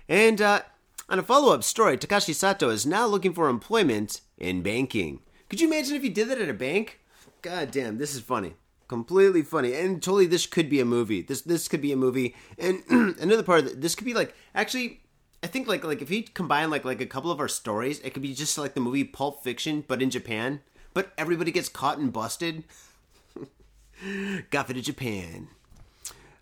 And 0.10 0.42
uh, 0.42 0.62
on 1.10 1.20
a 1.20 1.22
follow 1.22 1.54
up 1.54 1.64
story, 1.64 1.96
Takashi 1.96 2.34
Sato 2.34 2.70
is 2.70 2.88
now 2.88 3.06
looking 3.06 3.36
for 3.36 3.50
employment 3.50 4.22
in 4.40 4.64
banking. 4.64 5.20
Could 5.48 5.62
you 5.62 5.68
imagine 5.68 5.96
if 5.96 6.02
he 6.02 6.10
did 6.10 6.28
that 6.30 6.42
at 6.42 6.50
a 6.50 6.56
bank? 6.56 7.02
God 7.44 7.70
damn, 7.70 8.00
this 8.00 8.16
is 8.16 8.22
funny. 8.22 8.56
Completely 8.88 9.44
funny. 9.44 9.76
And 9.76 10.02
totally 10.02 10.26
this 10.26 10.48
could 10.48 10.72
be 10.72 10.80
a 10.80 10.86
movie. 10.86 11.22
This 11.22 11.42
this 11.42 11.68
could 11.68 11.82
be 11.82 11.92
a 11.92 11.98
movie. 11.98 12.36
And 12.58 12.84
another 13.20 13.44
part 13.44 13.60
of 13.60 13.68
it, 13.68 13.82
this 13.82 13.94
could 13.94 14.06
be 14.06 14.14
like 14.16 14.34
actually 14.56 15.02
I 15.48 15.50
think 15.50 15.66
like 15.66 15.86
like 15.86 16.01
if 16.01 16.10
he 16.10 16.24
combine 16.24 16.70
like 16.70 16.84
like 16.84 17.00
a 17.00 17.06
couple 17.06 17.32
of 17.32 17.39
our 17.39 17.48
stories, 17.48 18.01
it 18.01 18.13
could 18.13 18.22
be 18.22 18.34
just 18.34 18.58
like 18.58 18.74
the 18.74 18.82
movie 18.82 19.06
Pulp 19.06 19.46
Fiction, 19.46 19.86
but 19.88 20.01
in 20.01 20.10
Japan. 20.10 20.60
But 20.94 21.13
everybody 21.18 21.51
gets 21.54 21.70
caught 21.70 22.00
and 22.00 22.12
busted. 22.12 22.66
Got 24.50 24.70
it 24.70 24.74
to 24.74 24.82
Japan. 24.82 25.48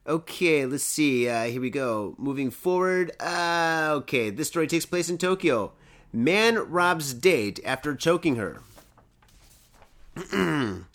Okay, 0.07 0.65
let's 0.65 0.83
see. 0.83 1.29
Uh, 1.29 1.43
here 1.43 1.61
we 1.61 1.69
go. 1.69 2.15
Moving 2.17 2.49
forward. 2.49 3.11
Uh, 3.19 3.91
okay, 3.97 4.31
this 4.31 4.47
story 4.47 4.65
takes 4.65 4.87
place 4.87 5.07
in 5.07 5.19
Tokyo. 5.19 5.73
Man 6.11 6.57
robs 6.57 7.13
date 7.13 7.59
after 7.63 7.93
choking 7.93 8.37
her. 8.37 8.61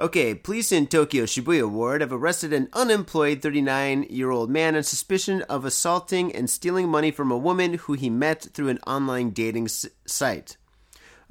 Okay, 0.00 0.32
police 0.32 0.70
in 0.70 0.86
Tokyo 0.86 1.24
Shibuya 1.24 1.68
Ward 1.68 2.02
have 2.02 2.12
arrested 2.12 2.52
an 2.52 2.68
unemployed 2.72 3.42
39 3.42 4.04
year 4.04 4.30
old 4.30 4.48
man 4.48 4.76
on 4.76 4.84
suspicion 4.84 5.42
of 5.48 5.64
assaulting 5.64 6.32
and 6.32 6.48
stealing 6.48 6.88
money 6.88 7.10
from 7.10 7.32
a 7.32 7.36
woman 7.36 7.74
who 7.74 7.94
he 7.94 8.08
met 8.08 8.46
through 8.54 8.68
an 8.68 8.78
online 8.86 9.30
dating 9.30 9.64
s- 9.64 9.86
site. 10.06 10.56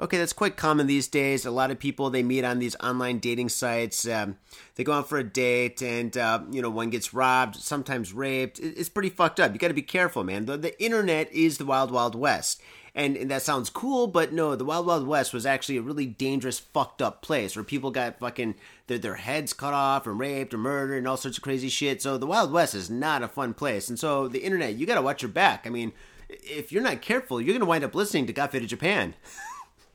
Okay, 0.02 0.18
that's 0.18 0.34
quite 0.34 0.58
common 0.58 0.86
these 0.86 1.08
days. 1.08 1.46
A 1.46 1.50
lot 1.50 1.72
of 1.72 1.80
people 1.80 2.10
they 2.10 2.24
meet 2.24 2.44
on 2.44 2.60
these 2.60 2.76
online 2.84 3.20
dating 3.20 3.48
sites. 3.50 4.06
Um, 4.06 4.36
they 4.76 4.84
go 4.84 4.92
out 4.92 5.08
for 5.08 5.18
a 5.18 5.24
date, 5.24 5.82
and 5.82 6.16
uh, 6.18 6.42
you 6.52 6.62
know 6.62 6.70
one 6.70 6.90
gets 6.90 7.14
robbed, 7.14 7.56
sometimes 7.56 8.12
raped. 8.12 8.60
It's 8.60 8.90
pretty 8.90 9.10
fucked 9.10 9.40
up. 9.40 9.54
You 9.54 9.60
got 9.60 9.70
to 9.70 9.74
be 9.74 9.82
careful, 9.82 10.26
man. 10.26 10.46
The, 10.46 10.58
the 10.58 10.84
internet 10.84 11.32
is 11.32 11.58
the 11.58 11.66
wild, 11.66 11.90
wild 11.90 12.16
west, 12.16 12.62
and, 12.98 13.16
and 13.16 13.30
that 13.30 13.44
sounds 13.44 13.70
cool, 13.70 14.08
but 14.08 14.34
no, 14.34 14.56
the 14.56 14.66
Wild 14.66 14.88
Wild 14.88 15.06
West 15.06 15.32
was 15.32 15.46
actually 15.46 15.77
a 15.77 15.84
really 15.84 16.08
dangerous, 16.08 16.58
fucked 16.58 17.00
up 17.00 17.22
place 17.22 17.56
where 17.56 17.63
people 17.63 17.92
got 17.92 18.18
fucking 18.18 18.56
their, 18.88 18.98
their 18.98 19.16
heads 19.16 19.54
cut 19.54 19.75
off 19.75 20.08
and 20.08 20.20
raped 20.20 20.51
or 20.51 20.58
murdered 20.58 20.98
and 20.98 21.08
all 21.08 21.16
sorts 21.16 21.38
of 21.38 21.44
crazy 21.44 21.70
shit. 21.70 22.01
So 22.01 22.18
the 22.18 22.25
Wild 22.25 22.51
West 22.51 22.74
is 22.74 22.89
not 22.89 23.22
a 23.22 23.27
fun 23.27 23.54
place. 23.54 23.88
And 23.88 24.00
so 24.00 24.27
the 24.27 24.39
internet, 24.39 24.74
you 24.74 24.88
gotta 24.88 25.04
watch 25.04 25.22
your 25.22 25.30
back. 25.30 25.68
I 25.68 25.70
mean, 25.70 25.92
if 26.27 26.72
you're 26.72 26.82
not 26.82 27.04
careful, 27.04 27.39
you're 27.39 27.54
gonna 27.54 27.70
wind 27.70 27.84
up 27.84 27.94
listening 27.94 28.25
to 28.25 28.34
Got 28.34 28.51
Faded 28.51 28.70
Japan. 28.70 29.13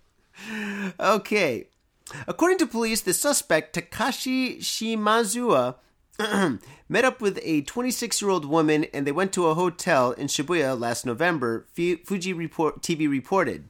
okay. 1.00 1.66
According 2.28 2.58
to 2.58 2.66
police, 2.68 3.00
the 3.00 3.14
suspect, 3.14 3.74
Takashi 3.74 4.58
Shimazuwa, 4.58 5.74
met 6.88 7.04
up 7.04 7.20
with 7.20 7.38
a 7.42 7.62
26 7.62 8.20
year 8.20 8.30
old 8.30 8.44
woman 8.44 8.84
and 8.92 9.06
they 9.06 9.12
went 9.12 9.32
to 9.32 9.46
a 9.46 9.54
hotel 9.54 10.12
in 10.12 10.26
Shibuya 10.26 10.78
last 10.78 11.06
November, 11.06 11.66
Fuji 11.74 12.32
report, 12.32 12.82
TV 12.82 13.08
reported. 13.08 13.68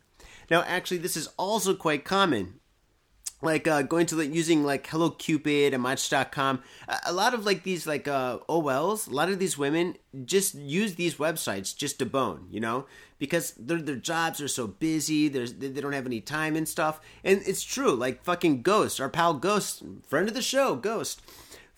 Now, 0.50 0.62
actually, 0.62 0.98
this 0.98 1.16
is 1.16 1.28
also 1.38 1.74
quite 1.74 2.04
common. 2.04 2.54
Like 3.44 3.66
uh, 3.66 3.82
going 3.82 4.06
to 4.06 4.16
like 4.16 4.32
using 4.32 4.62
like 4.62 4.86
Hello 4.86 5.10
Cupid 5.10 5.74
and 5.74 5.82
Match.com. 5.82 6.62
A 7.04 7.12
lot 7.12 7.34
of 7.34 7.44
like 7.44 7.64
these 7.64 7.88
like 7.88 8.06
uh, 8.06 8.38
OLs, 8.48 9.08
a 9.08 9.14
lot 9.14 9.30
of 9.30 9.40
these 9.40 9.58
women 9.58 9.96
just 10.24 10.54
use 10.54 10.94
these 10.94 11.16
websites 11.16 11.76
just 11.76 11.98
to 11.98 12.06
bone, 12.06 12.46
you 12.50 12.60
know, 12.60 12.86
because 13.18 13.50
their 13.52 13.82
their 13.82 13.96
jobs 13.96 14.40
are 14.40 14.46
so 14.46 14.68
busy. 14.68 15.26
There's 15.26 15.54
they 15.54 15.70
don't 15.70 15.92
have 15.92 16.06
any 16.06 16.20
time 16.20 16.54
and 16.54 16.68
stuff. 16.68 17.00
And 17.24 17.42
it's 17.44 17.64
true. 17.64 17.96
Like 17.96 18.22
fucking 18.22 18.62
Ghost, 18.62 19.00
our 19.00 19.08
pal 19.08 19.34
Ghost, 19.34 19.82
friend 20.06 20.28
of 20.28 20.34
the 20.34 20.42
show, 20.42 20.76
Ghost 20.76 21.20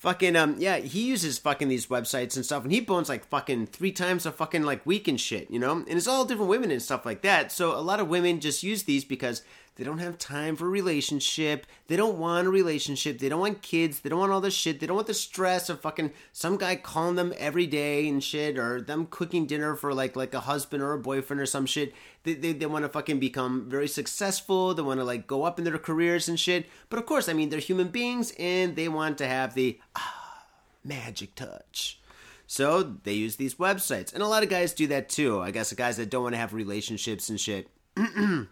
fucking 0.04 0.37
um 0.37 0.56
yeah 0.58 0.76
he 0.76 1.06
uses 1.06 1.38
fucking 1.38 1.68
these 1.68 1.87
websites 1.87 2.37
and 2.37 2.44
stuff 2.44 2.62
and 2.62 2.73
he 2.73 2.80
bones 2.80 3.08
like 3.08 3.26
fucking 3.28 3.66
three 3.66 3.92
times 3.92 4.26
a 4.26 4.30
fucking 4.30 4.62
like 4.62 4.84
week 4.84 5.08
and 5.08 5.18
shit 5.18 5.50
you 5.54 5.61
know? 5.61 5.73
And 5.73 5.88
it's 5.88 6.08
all 6.08 6.25
different 6.25 6.50
women 6.50 6.73
and 6.73 6.82
stuff 6.82 7.06
like 7.06 7.23
that. 7.23 7.52
So 7.52 7.78
a 7.78 7.80
lot 7.80 8.00
of 8.00 8.08
women 8.08 8.40
just 8.40 8.64
use 8.64 8.82
these 8.82 9.04
because 9.04 9.42
they 9.76 9.83
don't 9.83 9.99
have 9.99 10.19
time 10.19 10.54
for 10.54 10.71
relationship. 10.71 11.66
They 11.88 11.97
don't 11.97 12.19
want 12.19 12.47
a 12.47 12.50
relationship. 12.50 13.19
They 13.19 13.28
don't 13.28 13.40
want 13.40 13.62
kids. 13.62 14.00
They 14.00 14.09
don't 14.09 14.21
want 14.21 14.31
all 14.31 14.40
this 14.40 14.54
shit. 14.54 14.78
They 14.78 14.87
don't 14.87 14.95
want 14.95 15.09
the 15.09 15.14
stress 15.14 15.69
of 15.69 15.81
fucking 15.81 16.12
some 16.33 16.57
guy 16.57 16.76
calling 16.76 17.16
them 17.16 17.35
every 17.37 17.66
day 17.66 18.09
and 18.09 18.23
shit 18.23 18.57
or 18.57 18.81
them 18.81 19.07
cooking 19.11 19.47
dinner 19.47 19.75
for 19.75 19.93
like 19.93 20.14
like 20.14 20.33
a 20.33 20.40
husband 20.40 20.83
or 20.83 20.93
a 20.93 20.99
boyfriend 20.99 21.40
or 21.40 21.47
some 21.47 21.66
shit. 21.66 21.93
They, 22.23 22.35
they, 22.35 22.52
they 22.52 22.66
want 22.66 22.85
to 22.85 22.88
fucking 22.88 23.19
become 23.19 23.69
very 23.69 23.88
successful. 23.88 24.75
They 24.75 24.83
want 24.83 25.00
to 25.00 25.04
like 25.04 25.26
go 25.26 25.43
up 25.43 25.59
in 25.59 25.64
their 25.64 25.78
careers 25.78 26.28
and 26.28 26.38
shit. 26.38 26.66
But 26.88 27.00
of 27.00 27.07
course 27.07 27.28
i 27.28 27.33
mean 27.33 27.49
they're 27.49 27.59
human 27.59 27.88
beings 27.88 28.33
and 28.38 28.76
they 28.76 28.88
want 28.88 29.19
to 29.19 29.26
have 29.26 29.54
the 29.54 29.81
ah, 29.97 30.45
magic 30.85 31.35
touch. 31.35 32.00
So 32.47 32.83
they 33.02 33.14
use 33.14 33.37
these 33.37 33.57
websites. 33.57 34.12
And 34.12 34.23
a 34.23 34.28
lot 34.28 34.43
of 34.45 34.50
guys 34.50 34.73
do 34.73 34.87
that 34.88 35.09
too. 35.09 35.40
I 35.40 35.50
guess 35.50 35.71
the 35.71 35.76
guys 35.76 35.97
that 35.97 36.11
don't 36.11 36.23
want 36.23 36.35
to 36.35 36.38
have 36.38 36.54
relationships 36.54 37.28
and 37.28 37.40
shit 37.40 37.69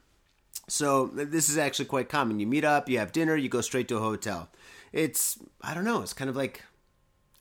so 0.69 1.07
this 1.07 1.49
is 1.49 1.59
actually 1.59 1.85
quite 1.85 2.09
common 2.09 2.39
you 2.39 2.47
meet 2.47 2.65
up 2.65 2.89
you 2.89 2.99
have 2.99 3.13
dinner 3.13 3.37
you 3.37 3.49
go 3.49 3.61
straight 3.61 3.89
to 3.89 3.97
a 3.97 4.01
hotel 4.01 4.49
it's 4.93 5.39
i 5.63 5.75
don't 5.75 5.85
know 5.85 6.03
it's 6.03 6.13
kind 6.13 6.31
of 6.31 6.37
like 6.37 6.63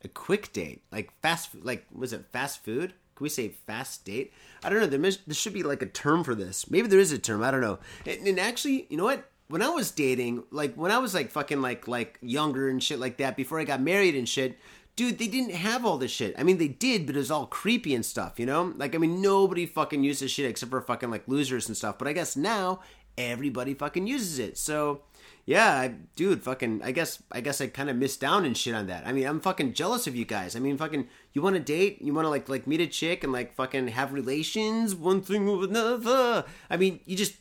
a 0.04 0.08
quick 0.08 0.52
date 0.54 0.84
like 0.92 1.12
fast 1.22 1.50
like 1.64 1.86
was 1.94 2.14
it 2.14 2.26
fast 2.32 2.64
food 2.64 2.94
Can 3.16 3.24
we 3.26 3.30
say 3.30 3.50
fast 3.68 4.04
date? 4.06 4.34
I 4.64 4.70
don't 4.70 4.80
know. 4.80 4.88
There, 4.88 5.00
mis- 5.00 5.20
there 5.28 5.36
should 5.36 5.54
be 5.54 5.62
like 5.62 5.84
a 5.84 5.86
term 5.86 6.24
for 6.24 6.34
this. 6.34 6.72
Maybe 6.72 6.88
there 6.88 7.00
is 7.00 7.12
a 7.12 7.20
term. 7.20 7.44
I 7.44 7.52
don't 7.52 7.62
know. 7.62 7.78
And, 8.08 8.28
and 8.28 8.40
actually, 8.40 8.88
you 8.90 8.98
know 8.98 9.04
what? 9.04 9.30
When 9.48 9.62
I 9.62 9.70
was 9.70 9.92
dating, 9.92 10.44
like 10.50 10.74
when 10.76 10.92
I 10.92 10.98
was 10.98 11.14
like 11.14 11.30
fucking 11.30 11.62
like 11.62 11.88
like 11.88 12.18
younger 12.22 12.68
and 12.70 12.82
shit 12.82 13.00
like 13.00 13.18
that, 13.18 13.36
before 13.36 13.60
I 13.60 13.64
got 13.66 13.82
married 13.82 14.16
and 14.16 14.28
shit, 14.28 14.58
dude, 14.96 15.20
they 15.20 15.28
didn't 15.28 15.54
have 15.54 15.86
all 15.86 15.98
this 15.98 16.10
shit. 16.12 16.34
I 16.38 16.44
mean, 16.44 16.58
they 16.58 16.68
did, 16.70 17.06
but 17.06 17.16
it 17.16 17.20
was 17.20 17.32
all 17.32 17.46
creepy 17.46 17.94
and 17.94 18.06
stuff, 18.06 18.40
you 18.40 18.46
know? 18.46 18.74
Like, 18.76 18.96
I 18.96 18.98
mean, 18.98 19.22
nobody 19.22 19.66
fucking 19.66 20.04
uses 20.04 20.32
shit 20.32 20.50
except 20.50 20.70
for 20.72 20.82
fucking 20.82 21.12
like 21.12 21.28
losers 21.28 21.68
and 21.68 21.78
stuff. 21.78 21.98
But 21.98 22.08
I 22.08 22.14
guess 22.14 22.36
now 22.36 22.80
everybody 23.18 23.74
fucking 23.74 24.08
uses 24.08 24.40
it. 24.40 24.58
So, 24.58 25.02
yeah, 25.46 25.72
I, 25.72 25.96
dude, 26.16 26.44
fucking, 26.44 26.82
I 26.84 26.92
guess, 26.92 27.22
I 27.32 27.42
guess 27.42 27.62
I 27.62 27.68
kind 27.68 27.90
of 27.90 27.96
missed 27.96 28.22
down 28.22 28.46
and 28.46 28.58
shit 28.58 28.76
on 28.76 28.88
that. 28.88 29.06
I 29.06 29.12
mean, 29.12 29.26
I'm 29.26 29.40
fucking 29.40 29.74
jealous 29.74 30.08
of 30.08 30.16
you 30.16 30.26
guys. 30.26 30.56
I 30.56 30.60
mean, 30.60 30.78
fucking, 30.78 31.08
you 31.34 31.42
want 31.42 31.56
to 31.56 31.62
date? 31.62 32.02
You 32.02 32.14
want 32.14 32.26
to 32.26 32.30
like, 32.30 32.48
like 32.50 32.68
meet 32.68 32.82
a 32.82 32.88
chick 32.88 33.24
and 33.24 33.34
like 33.34 33.56
fucking 33.56 33.90
have 33.90 34.14
relations? 34.14 34.96
One 34.96 35.22
thing 35.22 35.46
with 35.46 35.70
another. 35.70 36.46
I 36.70 36.78
mean, 36.78 37.00
you 37.06 37.16
just 37.16 37.36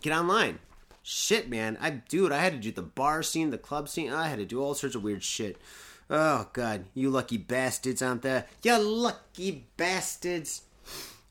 get 0.00 0.12
online. 0.12 0.58
Shit, 1.02 1.48
man. 1.48 1.78
I, 1.80 1.90
dude, 1.90 2.32
I 2.32 2.38
had 2.38 2.52
to 2.52 2.58
do 2.58 2.70
the 2.70 2.82
bar 2.82 3.22
scene, 3.22 3.50
the 3.50 3.58
club 3.58 3.88
scene. 3.88 4.12
I 4.12 4.28
had 4.28 4.38
to 4.38 4.44
do 4.44 4.62
all 4.62 4.74
sorts 4.74 4.94
of 4.94 5.02
weird 5.02 5.22
shit. 5.22 5.58
Oh 6.10 6.48
God, 6.54 6.86
you 6.94 7.10
lucky 7.10 7.36
bastards 7.36 8.00
out 8.00 8.22
there. 8.22 8.46
You 8.62 8.78
lucky 8.78 9.66
bastards. 9.76 10.62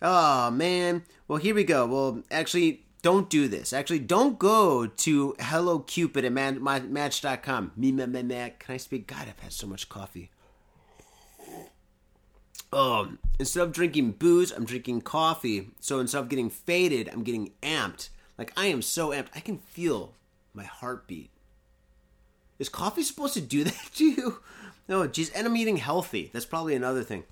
Oh 0.01 0.51
man. 0.51 1.04
Well, 1.27 1.39
here 1.39 1.56
we 1.56 1.63
go. 1.63 1.86
Well, 1.86 2.24
actually, 2.32 2.86
don't 3.01 3.30
do 3.30 3.48
this. 3.48 3.74
Actually, 3.74 4.00
don't 4.00 4.38
go 4.38 4.88
to 4.88 5.36
Hello 5.39 5.80
Cupid 5.80 6.25
at 6.25 6.32
man, 6.32 6.62
my, 6.62 6.80
Match.com. 6.80 7.72
Me, 7.75 7.92
me, 7.92 8.06
me, 8.06 8.24
me. 8.24 8.54
Can 8.60 8.74
I 8.74 8.77
speak? 8.77 9.08
God, 9.08 9.27
I've 9.27 9.39
had 9.39 9.54
so 9.54 9.68
much 9.68 9.89
coffee. 9.89 10.30
Um, 12.74 13.20
instead 13.39 13.63
of 13.63 13.72
drinking 13.72 14.12
booze, 14.13 14.51
I'm 14.51 14.66
drinking 14.66 15.01
coffee. 15.01 15.70
So 15.80 16.00
instead 16.00 16.20
of 16.20 16.30
getting 16.30 16.50
faded, 16.50 17.10
I'm 17.10 17.24
getting 17.24 17.51
amped. 17.63 18.10
Like 18.38 18.51
I 18.58 18.68
am 18.68 18.82
so 18.82 19.10
amped. 19.10 19.30
I 19.36 19.39
can 19.39 19.58
feel 19.58 20.13
my 20.54 20.63
heartbeat. 20.66 21.30
Is 22.60 22.70
coffee 22.70 23.04
supposed 23.04 23.36
to 23.36 23.42
do 23.42 23.63
that 23.66 23.89
to 23.96 24.06
you? 24.06 24.39
No, 24.89 25.06
geez, 25.08 25.30
and 25.32 25.46
I'm 25.46 25.58
eating 25.58 25.77
healthy. 25.77 26.30
That's 26.34 26.46
probably 26.46 26.75
another 26.75 27.04
thing. 27.04 27.24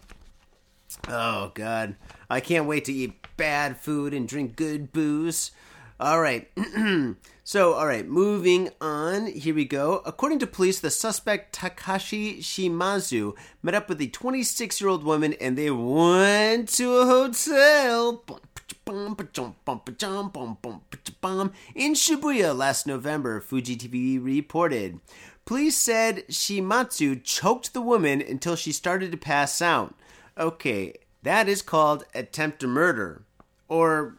Oh 1.07 1.51
God, 1.53 1.95
I 2.29 2.39
can't 2.39 2.67
wait 2.67 2.85
to 2.85 2.93
eat 2.93 3.25
bad 3.37 3.77
food 3.77 4.13
and 4.13 4.27
drink 4.27 4.55
good 4.55 4.91
booze. 4.91 5.51
All 5.99 6.19
right. 6.19 6.49
so, 7.43 7.73
all 7.73 7.87
right, 7.87 8.05
moving 8.05 8.69
on. 8.81 9.27
Here 9.27 9.55
we 9.55 9.63
go. 9.65 10.01
According 10.05 10.39
to 10.39 10.47
police, 10.47 10.79
the 10.79 10.91
suspect 10.91 11.55
Takashi 11.55 12.39
Shimazu 12.39 13.33
met 13.63 13.75
up 13.75 13.87
with 13.87 14.01
a 14.01 14.07
26 14.07 14.81
year 14.81 14.89
old 14.89 15.03
woman 15.03 15.33
and 15.33 15.57
they 15.57 15.71
went 15.71 16.69
to 16.69 16.97
a 16.97 17.05
hotel 17.05 18.23
in 21.75 21.93
Shibuya 21.93 22.55
last 22.55 22.85
November, 22.87 23.41
Fuji 23.41 23.75
TV 23.77 24.23
reported. 24.23 24.99
Police 25.45 25.77
said 25.77 26.27
Shimatsu 26.27 27.23
choked 27.23 27.73
the 27.73 27.81
woman 27.81 28.21
until 28.21 28.55
she 28.55 28.71
started 28.71 29.11
to 29.11 29.17
pass 29.17 29.61
out. 29.61 29.95
Okay, 30.37 30.93
that 31.23 31.47
is 31.47 31.61
called 31.61 32.05
attempt 32.13 32.59
to 32.59 32.67
murder 32.67 33.23
or 33.67 34.17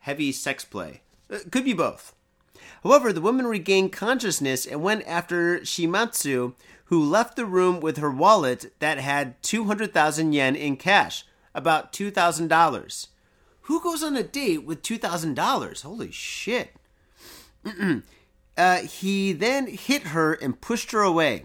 heavy 0.00 0.30
sex 0.32 0.64
play. 0.64 1.00
Uh, 1.30 1.38
could 1.50 1.64
be 1.64 1.72
both. 1.72 2.14
However, 2.82 3.12
the 3.12 3.20
woman 3.20 3.46
regained 3.46 3.92
consciousness 3.92 4.66
and 4.66 4.82
went 4.82 5.06
after 5.06 5.60
Shimatsu, 5.60 6.54
who 6.84 7.02
left 7.02 7.36
the 7.36 7.46
room 7.46 7.80
with 7.80 7.96
her 7.96 8.10
wallet 8.10 8.72
that 8.78 8.98
had 8.98 9.42
200,000 9.42 10.32
yen 10.32 10.54
in 10.54 10.76
cash, 10.76 11.24
about 11.54 11.92
$2,000. 11.92 13.06
Who 13.62 13.80
goes 13.80 14.04
on 14.04 14.16
a 14.16 14.22
date 14.22 14.64
with 14.64 14.82
$2,000? 14.82 15.82
Holy 15.82 16.10
shit. 16.10 16.74
Uh, 18.58 18.78
he 18.78 19.34
then 19.34 19.66
hit 19.66 20.04
her 20.04 20.32
and 20.32 20.58
pushed 20.62 20.92
her 20.92 21.02
away. 21.02 21.44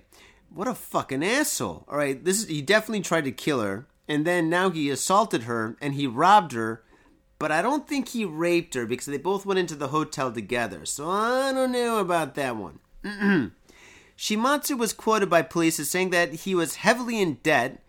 What 0.50 0.70
a 0.70 0.74
fucking 0.74 1.26
asshole. 1.26 1.84
All 1.90 1.98
right, 1.98 2.24
this 2.24 2.42
is 2.42 2.48
he 2.48 2.62
definitely 2.62 3.02
tried 3.02 3.26
to 3.26 3.34
kill 3.34 3.60
her 3.60 3.86
and 4.08 4.26
then 4.26 4.50
now 4.50 4.70
he 4.70 4.90
assaulted 4.90 5.44
her 5.44 5.78
and 5.82 5.94
he 5.94 6.08
robbed 6.08 6.52
her, 6.52 6.84
but 7.40 7.52
I 7.52 7.62
don't 7.62 7.88
think 7.88 8.10
he 8.10 8.26
raped 8.26 8.74
her 8.76 8.86
because 8.86 9.08
they 9.08 9.18
both 9.18 9.46
went 9.46 9.60
into 9.60 9.76
the 9.76 9.88
hotel 9.88 10.32
together. 10.32 10.86
So 10.86 11.10
I 11.10 11.52
don't 11.54 11.72
know 11.72 12.00
about 12.00 12.36
that 12.36 12.56
one. 12.56 12.80
Shimatsu 14.18 14.78
was 14.78 14.94
quoted 14.94 15.30
by 15.30 15.42
police 15.42 15.80
as 15.80 15.90
saying 15.90 16.12
that 16.12 16.34
he 16.34 16.54
was 16.54 16.76
heavily 16.76 17.20
in 17.20 17.40
debt. 17.42 17.82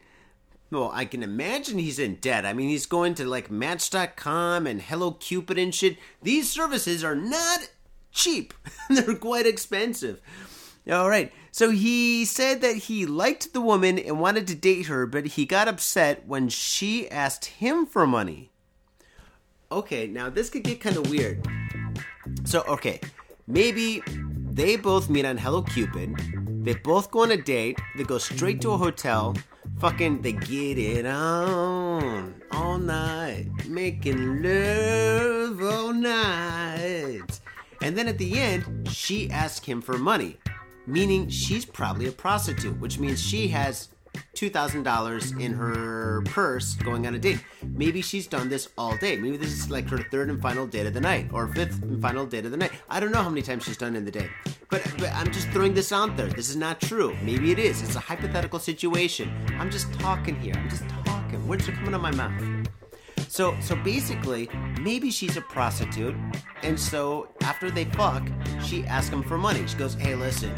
Well, 0.71 0.91
I 0.95 1.05
can 1.05 1.23
imagine 1.23 1.79
he's 1.79 1.99
in 1.99 2.15
debt. 2.15 2.47
I 2.47 2.55
mean, 2.55 2.71
he's 2.71 2.87
going 2.87 3.15
to 3.17 3.27
like 3.27 3.51
Match.com 3.51 4.67
and 4.67 4.81
Hello 4.81 5.13
Cupid 5.13 5.59
and 5.59 5.75
shit. 5.75 5.99
These 6.23 6.51
services 6.51 7.05
are 7.05 7.15
not 7.15 7.71
cheap. 8.11 8.55
They're 8.89 9.15
quite 9.17 9.45
expensive. 9.45 10.23
All 10.91 11.11
right. 11.11 11.31
So 11.55 11.69
he 11.69 12.25
said 12.25 12.63
that 12.63 12.77
he 12.77 13.05
liked 13.05 13.53
the 13.53 13.61
woman 13.61 13.99
and 13.99 14.19
wanted 14.19 14.47
to 14.47 14.55
date 14.55 14.87
her, 14.87 15.05
but 15.05 15.27
he 15.27 15.45
got 15.45 15.69
upset 15.69 16.27
when 16.27 16.49
she 16.49 17.09
asked 17.11 17.45
him 17.45 17.85
for 17.85 18.07
money. 18.07 18.51
Okay, 19.71 20.07
now 20.07 20.31
this 20.31 20.49
could 20.49 20.65
get 20.65 20.81
kind 20.81 20.97
of 20.97 21.11
weird. 21.11 21.47
So, 22.45 22.63
okay, 22.63 23.01
maybe 23.47 24.03
they 24.07 24.77
both 24.77 25.11
meet 25.11 25.27
on 25.27 25.37
Hello 25.37 25.61
Cupid. 25.61 26.17
They 26.65 26.75
both 26.75 27.11
go 27.11 27.23
on 27.23 27.33
a 27.33 27.37
date. 27.37 27.79
They 27.99 28.05
go 28.05 28.17
straight 28.17 28.63
to 28.63 28.71
a 28.73 28.79
hotel. 28.79 29.37
Fucking, 29.79 30.23
they 30.23 30.33
get 30.33 30.79
it 30.79 31.05
on 31.05 32.41
all 32.51 32.79
night, 32.79 33.49
making 33.69 34.43
love 34.43 35.63
all 35.63 35.93
night. 35.93 37.41
And 37.83 37.99
then 37.99 38.09
at 38.09 38.17
the 38.17 38.39
end, 38.39 38.89
she 38.89 39.31
asks 39.31 39.67
him 39.67 39.83
for 39.83 39.99
money, 39.99 40.39
meaning 40.87 41.29
she's 41.29 41.65
probably 41.65 42.07
a 42.07 42.13
prostitute, 42.13 42.79
which 42.81 42.99
means 42.99 43.21
she 43.21 43.49
has 43.49 43.89
$2,000 44.35 45.41
in 45.41 45.53
her 45.55 46.23
purse 46.27 46.75
going 46.75 47.07
on 47.07 47.15
a 47.15 47.19
date. 47.19 47.43
Maybe 47.63 48.03
she's 48.03 48.27
done 48.27 48.49
this 48.49 48.69
all 48.77 48.97
day. 48.97 49.17
Maybe 49.17 49.37
this 49.37 49.53
is 49.53 49.71
like 49.71 49.89
her 49.89 49.99
third 49.99 50.31
and 50.31 50.41
final 50.41 50.67
date 50.67 50.87
of 50.87 50.95
the 50.95 51.01
night 51.01 51.31
or 51.33 51.49
fifth 51.49 51.83
and 51.83 52.01
final 52.01 52.27
date 52.27 52.45
of 52.45 52.51
the 52.51 52.57
night. 52.57 52.73
I 52.89 53.01
don't 53.01 53.13
know 53.13 53.23
how 53.23 53.29
many 53.29 53.43
times 53.43 53.65
she's 53.65 53.77
done 53.77 53.97
in 53.97 54.05
the 54.05 54.11
day. 54.11 54.29
But, 54.69 54.83
but 54.99 55.13
I'm 55.13 55.31
just 55.33 55.49
throwing 55.49 55.75
this 55.75 55.93
out 55.93 56.17
there. 56.17 56.29
This 56.29 56.49
is 56.49 56.57
not 56.57 56.81
true. 56.81 57.17
Maybe 57.23 57.53
it 57.53 57.59
is. 57.59 57.83
It's 57.83 57.97
a 57.97 58.01
hypothetical 58.01 58.59
situation. 58.59 59.33
I'm 59.59 59.71
just 59.71 59.93
talking 59.95 60.37
here. 60.37 60.55
I'm 60.57 60.69
just 60.69 60.89
talking. 61.05 61.47
Words 61.47 61.69
are 61.69 61.73
coming 61.73 61.95
out 61.95 61.97
of 61.97 62.03
my 62.03 62.11
mouth. 62.13 62.62
So 63.33 63.57
so 63.63 63.77
basically, 63.77 64.51
maybe 64.79 65.11
she's 65.11 65.39
a 65.39 65.41
prostitute, 65.41 66.15
and 66.63 66.79
so 66.79 67.29
after 67.41 67.71
they 67.71 67.87
fuck, 67.87 68.23
she 68.63 68.85
asks 68.85 69.09
him 69.09 69.23
for 69.23 69.39
money. 69.39 69.67
She 69.67 69.79
goes, 69.79 69.95
"Hey, 69.95 70.15
listen, 70.15 70.53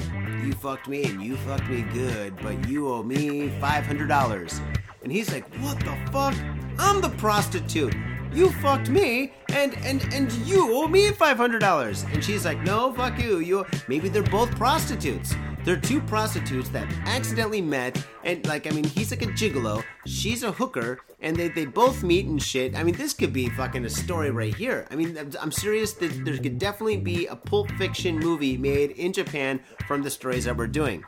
you 0.45 0.53
fucked 0.55 0.89
me 0.89 1.05
and 1.05 1.23
you 1.23 1.37
fucked 1.37 1.71
me 1.71 1.83
good, 1.95 2.35
but 2.43 2.69
you 2.69 2.89
owe 2.89 3.05
me 3.05 3.49
five 3.61 3.87
hundred 3.87 4.09
dollars." 4.09 4.61
And 5.05 5.13
he's 5.13 5.31
like, 5.33 5.47
"What 5.63 5.79
the 5.79 5.97
fuck? 6.11 6.35
I'm 6.77 7.01
the 7.01 7.11
prostitute." 7.11 7.95
You 8.33 8.51
fucked 8.55 8.91
me, 8.91 9.33
and 9.51 9.79
and 9.85 10.03
and 10.13 10.33
you 10.45 10.75
owe 10.75 10.89
me 10.89 11.13
five 11.13 11.37
hundred 11.37 11.61
dollars. 11.61 12.03
And 12.13 12.25
she's 12.25 12.45
like, 12.45 12.61
no, 12.63 12.93
fuck 12.93 13.17
you. 13.23 13.39
You 13.39 13.65
maybe 13.87 14.09
they're 14.09 14.25
both 14.25 14.51
prostitutes. 14.57 15.37
They're 15.65 15.81
two 15.81 16.01
prostitutes 16.03 16.69
that 16.71 16.87
accidentally 17.07 17.63
met, 17.63 18.05
and 18.23 18.47
like, 18.47 18.67
I 18.67 18.71
mean, 18.71 18.85
he's 18.85 19.11
like 19.11 19.23
a 19.23 19.27
gigolo, 19.27 19.83
she's 20.07 20.43
a 20.43 20.53
hooker, 20.53 21.01
and 21.21 21.35
they, 21.35 21.49
they 21.49 21.65
both 21.65 22.03
meet 22.03 22.27
and 22.27 22.43
shit. 22.43 22.77
I 22.77 22.83
mean, 22.83 22.95
this 22.97 23.15
could 23.15 23.33
be 23.33 23.49
fucking 23.49 23.85
a 23.87 23.91
story 23.91 24.31
right 24.31 24.55
here. 24.55 24.87
I 24.91 24.97
mean, 24.97 25.17
I'm 25.41 25.51
serious 25.51 25.95
that 25.95 26.25
there 26.25 26.37
could 26.37 26.59
definitely 26.59 26.99
be 26.99 27.27
a 27.27 27.35
Pulp 27.35 27.71
Fiction 27.73 28.19
movie 28.19 28.59
made 28.59 28.91
in 28.91 29.13
Japan 29.15 29.59
from 29.89 30.03
the 30.03 30.11
stories 30.11 30.45
that 30.45 30.55
we're 30.55 30.67
doing. 30.67 31.03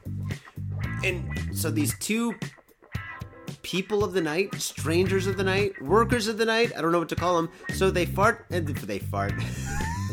And 1.05 1.51
so 1.53 1.71
these 1.71 1.97
two 1.99 2.35
people 3.67 4.05
of 4.05 4.13
the 4.13 4.21
night, 4.21 4.55
strangers 4.55 5.27
of 5.27 5.37
the 5.37 5.43
night, 5.43 5.83
workers 5.83 6.29
of 6.29 6.39
the 6.39 6.45
night, 6.45 6.71
I 6.79 6.81
don't 6.81 6.93
know 6.93 7.01
what 7.01 7.09
to 7.09 7.17
call 7.17 7.35
them, 7.35 7.51
so 7.75 7.91
they 7.91 8.07
fart, 8.07 8.47
eh, 8.53 8.59
and 8.59 8.69
they 8.69 9.01
fart. 9.01 9.33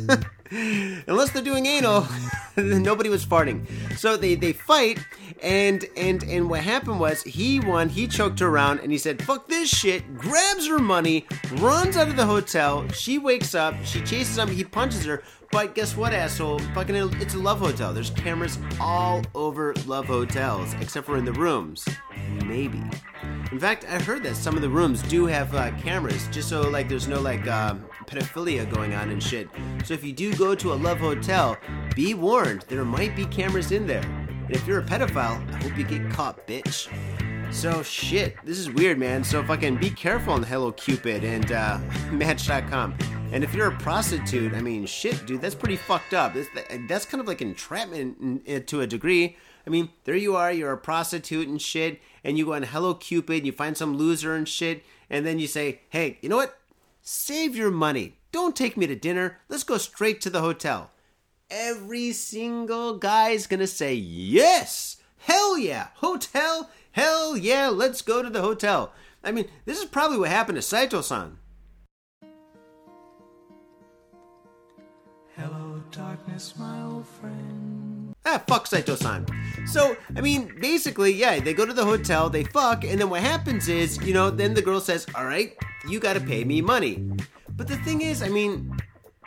Unless 0.51 1.31
they're 1.31 1.43
doing 1.43 1.67
anal, 1.67 2.07
nobody 2.57 3.09
was 3.09 3.23
farting. 3.23 3.67
So 3.95 4.17
they, 4.17 4.33
they 4.33 4.53
fight, 4.53 4.99
and 5.43 5.85
and 5.95 6.23
and 6.23 6.49
what 6.49 6.61
happened 6.61 6.99
was 6.99 7.21
he 7.23 7.59
won. 7.59 7.89
He 7.89 8.07
choked 8.07 8.39
her 8.39 8.47
around, 8.47 8.79
and 8.79 8.91
he 8.91 8.97
said, 8.97 9.23
"Fuck 9.23 9.47
this 9.47 9.69
shit." 9.69 10.17
Grabs 10.17 10.67
her 10.67 10.79
money, 10.79 11.25
runs 11.53 11.95
out 11.95 12.07
of 12.07 12.15
the 12.15 12.25
hotel. 12.25 12.87
She 12.89 13.19
wakes 13.19 13.53
up. 13.53 13.75
She 13.83 14.01
chases 14.01 14.37
him. 14.37 14.49
He 14.49 14.63
punches 14.63 15.05
her. 15.05 15.23
But 15.53 15.75
guess 15.75 15.95
what, 15.95 16.13
asshole? 16.13 16.57
Fucking, 16.73 16.95
it's 17.21 17.35
a 17.35 17.37
love 17.37 17.59
hotel. 17.59 17.93
There's 17.93 18.09
cameras 18.09 18.57
all 18.81 19.21
over 19.35 19.75
love 19.85 20.07
hotels, 20.07 20.73
except 20.81 21.05
for 21.05 21.15
in 21.15 21.25
the 21.25 21.33
rooms. 21.33 21.87
Maybe. 22.43 22.81
In 23.51 23.59
fact, 23.59 23.85
I 23.87 24.01
heard 24.01 24.23
that 24.23 24.35
some 24.35 24.55
of 24.55 24.63
the 24.63 24.69
rooms 24.69 25.03
do 25.03 25.27
have 25.27 25.53
uh, 25.53 25.69
cameras, 25.77 26.27
just 26.31 26.49
so 26.49 26.67
like 26.67 26.89
there's 26.89 27.07
no 27.07 27.21
like 27.21 27.45
uh, 27.45 27.75
pedophilia 28.07 28.67
going 28.73 28.95
on 28.95 29.11
and 29.11 29.21
shit. 29.21 29.47
So 29.85 29.93
if 29.93 30.03
you 30.03 30.11
do 30.11 30.35
go 30.35 30.55
to 30.55 30.73
a 30.73 30.75
love 30.75 30.97
hotel, 30.97 31.55
be 31.93 32.15
warned 32.15 32.63
there 32.63 32.83
might 32.83 33.15
be 33.15 33.27
cameras 33.27 33.71
in 33.71 33.85
there. 33.85 34.01
And 34.01 34.49
if 34.49 34.65
you're 34.65 34.79
a 34.79 34.83
pedophile, 34.83 35.47
I 35.53 35.61
hope 35.61 35.77
you 35.77 35.83
get 35.83 36.09
caught, 36.09 36.47
bitch. 36.47 36.91
So 37.53 37.81
shit, 37.81 38.35
this 38.43 38.59
is 38.59 38.69
weird, 38.69 38.99
man. 38.99 39.23
So 39.23 39.41
fucking 39.41 39.77
be 39.77 39.89
careful 39.89 40.33
on 40.33 40.43
Hello 40.43 40.73
Cupid 40.73 41.23
and 41.23 41.49
uh, 41.51 41.79
Match.com. 42.11 42.97
And 43.31 43.41
if 43.41 43.53
you're 43.53 43.69
a 43.69 43.77
prostitute, 43.77 44.53
I 44.53 44.59
mean, 44.59 44.85
shit, 44.85 45.25
dude, 45.25 45.39
that's 45.39 45.55
pretty 45.55 45.77
fucked 45.77 46.13
up. 46.13 46.33
That's, 46.33 46.49
that's 46.89 47.05
kind 47.05 47.21
of 47.21 47.27
like 47.27 47.41
entrapment 47.41 48.67
to 48.67 48.81
a 48.81 48.87
degree. 48.87 49.37
I 49.65 49.69
mean, 49.69 49.89
there 50.03 50.15
you 50.15 50.35
are, 50.35 50.51
you're 50.51 50.73
a 50.73 50.77
prostitute 50.77 51.47
and 51.47 51.61
shit, 51.61 52.01
and 52.23 52.37
you 52.37 52.45
go 52.45 52.53
on 52.53 52.63
Hello 52.63 52.95
Cupid, 52.95 53.37
and 53.37 53.45
you 53.45 53.53
find 53.53 53.77
some 53.77 53.95
loser 53.95 54.35
and 54.35 54.47
shit, 54.47 54.83
and 55.09 55.25
then 55.25 55.39
you 55.39 55.47
say, 55.47 55.81
hey, 55.89 56.17
you 56.21 56.27
know 56.27 56.35
what? 56.35 56.59
Save 57.01 57.55
your 57.55 57.71
money. 57.71 58.17
Don't 58.33 58.57
take 58.57 58.75
me 58.75 58.87
to 58.87 58.95
dinner. 58.95 59.39
Let's 59.47 59.63
go 59.63 59.77
straight 59.77 60.19
to 60.21 60.29
the 60.29 60.41
hotel. 60.41 60.91
Every 61.49 62.11
single 62.11 62.97
guy's 62.97 63.47
gonna 63.47 63.67
say, 63.67 63.93
yes, 63.93 64.97
hell 65.19 65.57
yeah, 65.57 65.87
hotel, 65.95 66.69
hell 66.93 67.35
yeah, 67.35 67.67
let's 67.67 68.01
go 68.01 68.23
to 68.23 68.29
the 68.29 68.41
hotel. 68.41 68.93
I 69.23 69.31
mean, 69.31 69.47
this 69.65 69.79
is 69.79 69.85
probably 69.85 70.17
what 70.17 70.29
happened 70.29 70.55
to 70.55 70.61
Saito 70.61 71.01
san. 71.01 71.37
Hello, 75.35 75.83
darkness, 75.91 76.53
my 76.57 76.83
old 76.83 77.07
friend. 77.07 78.13
Ah, 78.25 78.41
fuck 78.47 78.67
Saito 78.67 78.95
san. 78.95 79.25
So, 79.65 79.97
I 80.15 80.21
mean, 80.21 80.55
basically, 80.61 81.13
yeah, 81.13 81.39
they 81.39 81.53
go 81.53 81.65
to 81.65 81.73
the 81.73 81.83
hotel, 81.85 82.29
they 82.29 82.43
fuck, 82.43 82.83
and 82.83 82.99
then 82.99 83.09
what 83.09 83.21
happens 83.21 83.67
is, 83.67 83.97
you 84.03 84.13
know, 84.13 84.29
then 84.29 84.53
the 84.53 84.61
girl 84.61 84.79
says, 84.79 85.05
alright, 85.15 85.57
you 85.89 85.99
gotta 85.99 86.21
pay 86.21 86.43
me 86.43 86.61
money. 86.61 87.03
But 87.49 87.67
the 87.67 87.77
thing 87.77 88.01
is, 88.01 88.21
I 88.21 88.29
mean, 88.29 88.77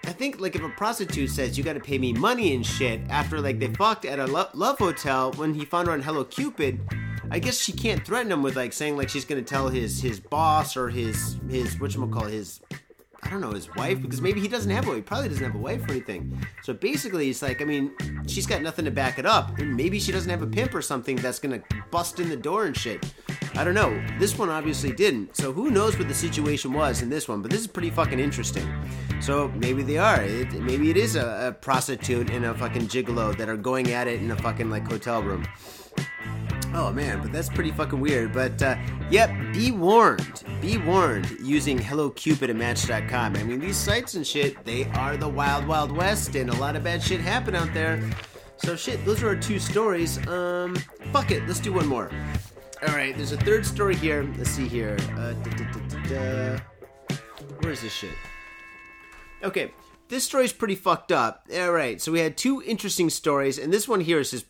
I 0.04 0.12
think 0.12 0.40
like 0.40 0.54
if 0.54 0.62
a 0.62 0.68
prostitute 0.68 1.30
says 1.30 1.58
you 1.58 1.64
got 1.64 1.72
to 1.72 1.80
pay 1.80 1.98
me 1.98 2.12
money 2.12 2.54
and 2.54 2.64
shit 2.64 3.00
after 3.10 3.40
like 3.40 3.58
they 3.58 3.66
fucked 3.74 4.04
at 4.04 4.20
a 4.20 4.26
lo- 4.26 4.48
love 4.54 4.78
hotel 4.78 5.32
when 5.32 5.52
he 5.52 5.64
found 5.64 5.88
her 5.88 5.94
on 5.94 6.00
Hello 6.00 6.22
Cupid, 6.22 6.80
I 7.30 7.38
guess 7.38 7.58
she 7.58 7.72
can't 7.72 8.04
threaten 8.04 8.30
him 8.30 8.42
with 8.42 8.56
like 8.56 8.72
saying 8.72 8.96
like 8.96 9.08
she's 9.08 9.24
gonna 9.24 9.42
tell 9.42 9.68
his 9.68 10.00
his 10.00 10.20
boss 10.20 10.76
or 10.76 10.88
his 10.88 11.38
his 11.48 11.78
what 11.80 11.92
call 12.10 12.24
his 12.24 12.60
I 13.22 13.30
don't 13.30 13.40
know 13.40 13.50
his 13.50 13.74
wife 13.74 14.00
because 14.00 14.20
maybe 14.20 14.40
he 14.40 14.46
doesn't 14.46 14.70
have 14.70 14.86
a. 14.86 14.94
He 14.94 15.02
probably 15.02 15.28
doesn't 15.28 15.44
have 15.44 15.56
a 15.56 15.58
wife 15.58 15.82
or 15.88 15.90
anything. 15.90 16.46
So 16.62 16.72
basically, 16.72 17.28
it's 17.28 17.42
like 17.42 17.60
I 17.60 17.64
mean, 17.64 17.92
she's 18.28 18.46
got 18.46 18.62
nothing 18.62 18.84
to 18.84 18.92
back 18.92 19.18
it 19.18 19.26
up, 19.26 19.58
and 19.58 19.76
maybe 19.76 19.98
she 19.98 20.12
doesn't 20.12 20.30
have 20.30 20.42
a 20.42 20.46
pimp 20.46 20.74
or 20.74 20.82
something 20.82 21.16
that's 21.16 21.40
gonna 21.40 21.60
bust 21.90 22.20
in 22.20 22.28
the 22.28 22.36
door 22.36 22.66
and 22.66 22.76
shit. 22.76 23.04
I 23.56 23.64
don't 23.64 23.74
know. 23.74 24.00
This 24.18 24.38
one 24.38 24.48
obviously 24.48 24.92
didn't. 24.92 25.34
So 25.34 25.52
who 25.52 25.70
knows 25.70 25.98
what 25.98 26.08
the 26.08 26.14
situation 26.14 26.72
was 26.72 27.02
in 27.02 27.08
this 27.08 27.26
one? 27.26 27.42
But 27.42 27.50
this 27.50 27.60
is 27.60 27.66
pretty 27.66 27.90
fucking 27.90 28.20
interesting. 28.20 28.70
So 29.20 29.48
maybe 29.56 29.82
they 29.82 29.98
are. 29.98 30.22
It, 30.22 30.52
maybe 30.52 30.90
it 30.90 30.96
is 30.96 31.16
a, 31.16 31.48
a 31.48 31.52
prostitute 31.52 32.30
and 32.30 32.44
a 32.44 32.54
fucking 32.54 32.82
gigolo 32.82 33.36
that 33.38 33.48
are 33.48 33.56
going 33.56 33.92
at 33.92 34.08
it 34.08 34.20
in 34.20 34.30
a 34.30 34.36
fucking 34.36 34.70
like 34.70 34.86
hotel 34.86 35.22
room. 35.22 35.44
Oh 36.78 36.92
man, 36.92 37.22
but 37.22 37.32
that's 37.32 37.48
pretty 37.48 37.70
fucking 37.70 37.98
weird. 37.98 38.34
But 38.34 38.62
uh, 38.62 38.76
yep, 39.10 39.30
be 39.54 39.72
warned. 39.72 40.44
Be 40.60 40.76
warned 40.76 41.30
using 41.40 41.78
Hello 41.78 42.10
Cupid 42.10 42.50
and 42.50 42.58
Match.com. 42.58 43.34
I 43.34 43.42
mean, 43.44 43.60
these 43.60 43.78
sites 43.78 44.12
and 44.12 44.26
shit, 44.26 44.62
they 44.66 44.84
are 44.90 45.16
the 45.16 45.26
wild, 45.26 45.66
wild 45.66 45.90
west, 45.90 46.34
and 46.34 46.50
a 46.50 46.56
lot 46.56 46.76
of 46.76 46.84
bad 46.84 47.02
shit 47.02 47.18
happen 47.18 47.54
out 47.54 47.72
there. 47.72 47.98
So 48.58 48.76
shit, 48.76 49.02
those 49.06 49.22
are 49.22 49.28
our 49.28 49.36
two 49.36 49.58
stories. 49.58 50.18
Um, 50.28 50.76
fuck 51.14 51.30
it, 51.30 51.46
let's 51.46 51.60
do 51.60 51.72
one 51.72 51.86
more. 51.86 52.10
All 52.86 52.94
right, 52.94 53.16
there's 53.16 53.32
a 53.32 53.38
third 53.38 53.64
story 53.64 53.96
here. 53.96 54.30
Let's 54.36 54.50
see 54.50 54.68
here. 54.68 54.98
Uh, 55.16 55.32
Where 57.60 57.72
is 57.72 57.80
this 57.80 57.92
shit? 57.94 58.12
Okay, 59.42 59.72
this 60.08 60.24
story's 60.24 60.52
pretty 60.52 60.74
fucked 60.74 61.10
up. 61.10 61.48
All 61.58 61.72
right, 61.72 62.02
so 62.02 62.12
we 62.12 62.20
had 62.20 62.36
two 62.36 62.62
interesting 62.62 63.08
stories, 63.08 63.58
and 63.58 63.72
this 63.72 63.88
one 63.88 64.02
here 64.02 64.20
is 64.20 64.30
just 64.32 64.44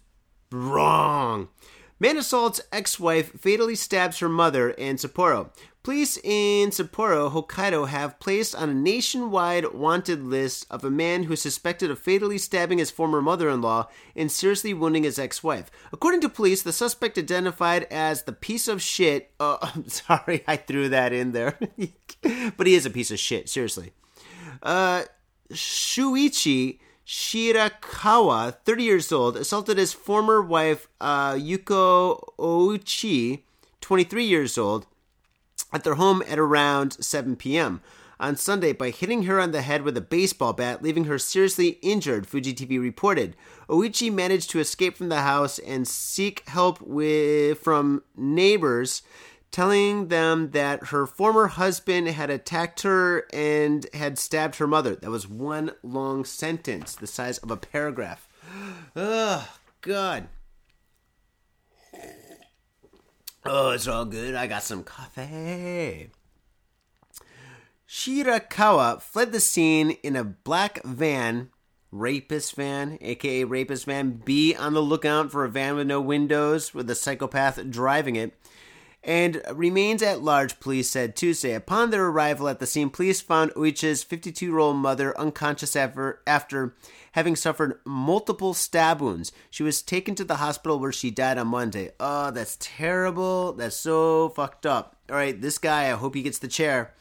wrong. 0.51 1.51
Man 1.99 2.19
assaults 2.19 2.61
ex-wife, 2.73 3.41
fatally 3.41 3.75
stabs 3.75 4.19
her 4.19 4.29
mother 4.29 4.69
in 4.69 4.97
Sapporo. 4.97 5.49
Police 5.83 6.19
in 6.19 6.69
Sapporo, 6.69 7.33
Hokkaido 7.33 7.89
have 7.89 8.21
placed 8.21 8.55
on 8.55 8.69
a 8.69 8.75
nationwide 8.75 9.73
wanted 9.73 10.23
list 10.23 10.67
of 10.71 10.85
a 10.85 10.91
man 10.91 11.23
who 11.23 11.33
is 11.33 11.41
suspected 11.41 11.91
of 11.91 11.99
fatally 11.99 12.37
stabbing 12.37 12.77
his 12.77 12.91
former 12.91 13.23
mother-in-law 13.23 13.89
and 14.15 14.31
seriously 14.31 14.75
wounding 14.75 15.05
his 15.05 15.19
ex-wife. 15.19 15.71
According 15.91 16.21
to 16.21 16.29
police, 16.29 16.61
the 16.61 16.73
suspect 16.73 17.17
identified 17.17 17.85
as 17.85 18.25
the 18.25 18.33
piece 18.33 18.69
of 18.69 18.83
shit. 18.83 19.31
Oh, 19.41 19.59
I'm 19.63 19.89
sorry, 19.89 20.45
I 20.47 20.57
threw 20.57 20.91
that 20.91 21.15
in 21.15 21.33
there. 21.33 21.59
but 22.59 22.67
he 22.67 22.75
is 22.75 22.85
a 22.85 22.91
piece 22.91 23.11
of 23.11 23.19
shit, 23.19 23.49
seriously. 23.49 23.93
Uh, 24.63 25.05
Shuichi 25.51 26.81
Shirakawa, 27.07 28.57
30 28.65 28.83
years 28.83 29.13
old, 29.13 29.37
assaulted 29.37 29.79
his 29.79 29.93
former 29.93 30.43
wife, 30.43 30.89
uh, 31.01 31.35
Yuko 31.35 32.35
Ouchi, 32.37 33.43
23 33.81 34.25
years 34.25 34.59
old, 34.59 34.87
at 35.73 35.85
their 35.85 35.95
home 35.95 36.23
at 36.27 36.39
around 36.39 36.93
7 36.95 37.37
p.m. 37.37 37.81
on 38.19 38.35
Sunday 38.35 38.73
by 38.73 38.91
hitting 38.91 39.23
her 39.25 39.39
on 39.39 39.53
the 39.53 39.63
head 39.63 39.83
with 39.83 39.97
a 39.97 40.01
baseball 40.01 40.53
bat, 40.53 40.83
leaving 40.83 41.05
her 41.05 41.19
seriously 41.19 41.79
injured, 41.81 42.27
Fuji 42.27 42.53
TV 42.53 42.81
reported. 42.81 43.37
Ouchi 43.69 44.13
managed 44.13 44.51
to 44.51 44.59
escape 44.59 44.97
from 44.97 45.09
the 45.09 45.23
house 45.23 45.61
and 45.61 45.87
seek 45.87 46.49
help 46.49 46.81
with, 46.81 47.61
from 47.61 48.03
neighbors 48.17 49.03
telling 49.51 50.09
them 50.09 50.51
that 50.51 50.87
her 50.87 51.07
former 51.07 51.47
husband 51.47 52.09
had 52.09 52.31
attacked 52.31 52.83
her 52.83 53.27
and 53.33 53.87
had 53.95 54.19
stabbed 54.19 54.57
her 54.57 54.67
mother. 54.67 54.95
That 54.95 55.11
was 55.11 55.29
one 55.29 55.73
long 55.83 56.25
sentence, 56.25 56.95
the 56.95 57.07
size 57.07 57.39
of 57.39 57.51
a 57.51 57.57
paragraph. 57.57 58.29
Oh, 58.95 59.49
God. 59.81 60.29
Oh, 63.45 63.71
it's 63.71 63.87
all 63.87 64.05
good. 64.05 64.35
I 64.35 64.47
got 64.47 64.63
some 64.63 64.83
coffee. 64.83 66.11
Shirakawa 67.89 69.01
fled 69.01 69.33
the 69.33 69.41
scene 69.41 69.93
in 70.03 70.17
a 70.17 70.25
black 70.25 70.83
van, 70.85 71.51
rapist 71.93 72.57
van, 72.57 72.99
aka 73.01 73.45
rapist 73.45 73.85
van. 73.87 74.21
Be 74.25 74.55
on 74.57 74.75
the 74.75 74.83
lookout 74.83 75.31
for 75.31 75.45
a 75.45 75.49
van 75.49 75.77
with 75.77 75.87
no 75.87 76.01
windows 76.01 76.75
with 76.75 76.91
a 76.91 76.97
psychopath 76.97 77.71
driving 77.71 78.17
it 78.17 78.35
and 79.07 79.41
remains 79.55 80.03
at 80.03 80.21
large, 80.21 80.59
police 80.59 80.91
said 80.91 81.15
Tuesday. 81.15 81.55
Upon 81.55 81.91
their 81.91 82.07
arrival 82.07 82.49
at 82.49 82.59
the 82.59 82.67
scene, 82.67 82.91
police 82.91 83.21
found 83.21 83.53
Uichi's 83.53 84.03
52 84.03 84.45
year 84.45 84.59
old 84.59 84.77
mother 84.77 85.17
unconscious 85.19 85.77
after, 85.77 86.21
after 86.27 86.75
having 87.13 87.37
suffered 87.37 87.79
multiple 87.85 88.53
stab 88.53 89.01
wounds. 89.01 89.31
She 89.49 89.63
was 89.63 89.81
taken 89.81 90.17
to 90.17 90.25
the 90.25 90.37
hospital 90.37 90.81
where 90.81 90.91
she 90.91 91.13
died 91.13 91.39
on 91.39 91.47
Monday. 91.47 91.93
Oh, 92.01 92.33
that's 92.33 92.59
terrible. 92.61 93.53
That's 93.53 93.77
so 93.77 94.31
fucked 94.31 94.67
up. 94.67 94.97
All 95.09 95.17
right, 95.17 95.41
this 95.41 95.59
guy, 95.59 95.85
I 95.85 95.95
hope 95.95 96.17
he 96.17 96.23
gets 96.23 96.41
the 96.41 96.49
chair. 96.49 96.93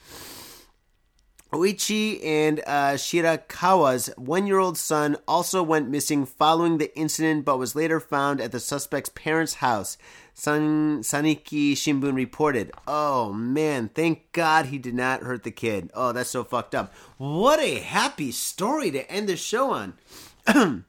Oichi 1.55 2.19
and 2.21 2.59
uh, 2.67 2.95
Shirakawa's 2.95 4.07
one 4.17 4.45
year 4.45 4.59
old 4.59 4.77
son 4.77 5.15
also 5.25 5.63
went 5.63 5.89
missing 5.89 6.25
following 6.25 6.77
the 6.77 6.93
incident 6.97 7.45
but 7.45 7.57
was 7.57 7.75
later 7.77 8.01
found 8.01 8.41
at 8.41 8.51
the 8.51 8.59
suspect's 8.59 9.09
parents' 9.09 9.55
house. 9.55 9.97
San, 10.33 10.99
Sankei 10.99 11.71
Shimbun 11.71 12.13
reported. 12.13 12.73
Oh 12.85 13.31
man, 13.31 13.87
thank 13.87 14.33
God 14.33 14.65
he 14.65 14.77
did 14.77 14.95
not 14.95 15.23
hurt 15.23 15.43
the 15.43 15.51
kid. 15.51 15.91
Oh, 15.93 16.11
that's 16.11 16.29
so 16.29 16.43
fucked 16.43 16.75
up. 16.75 16.93
What 17.17 17.61
a 17.61 17.79
happy 17.79 18.33
story 18.33 18.91
to 18.91 19.09
end 19.09 19.29
the 19.29 19.37
show 19.37 19.71
on. 19.71 19.93
uh, 20.47 20.83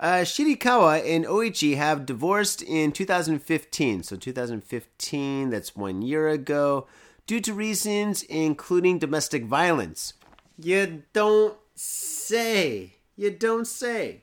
Shirakawa 0.00 1.06
and 1.06 1.26
Oichi 1.26 1.76
have 1.76 2.06
divorced 2.06 2.62
in 2.62 2.90
2015. 2.90 4.02
So 4.02 4.16
2015, 4.16 5.50
that's 5.50 5.76
one 5.76 6.00
year 6.00 6.30
ago, 6.30 6.86
due 7.26 7.40
to 7.40 7.54
reasons 7.54 8.22
including 8.24 8.98
domestic 8.98 9.44
violence. 9.44 10.14
You 10.58 11.02
don't 11.12 11.56
say. 11.74 12.96
You 13.16 13.30
don't 13.30 13.66
say. 13.66 14.22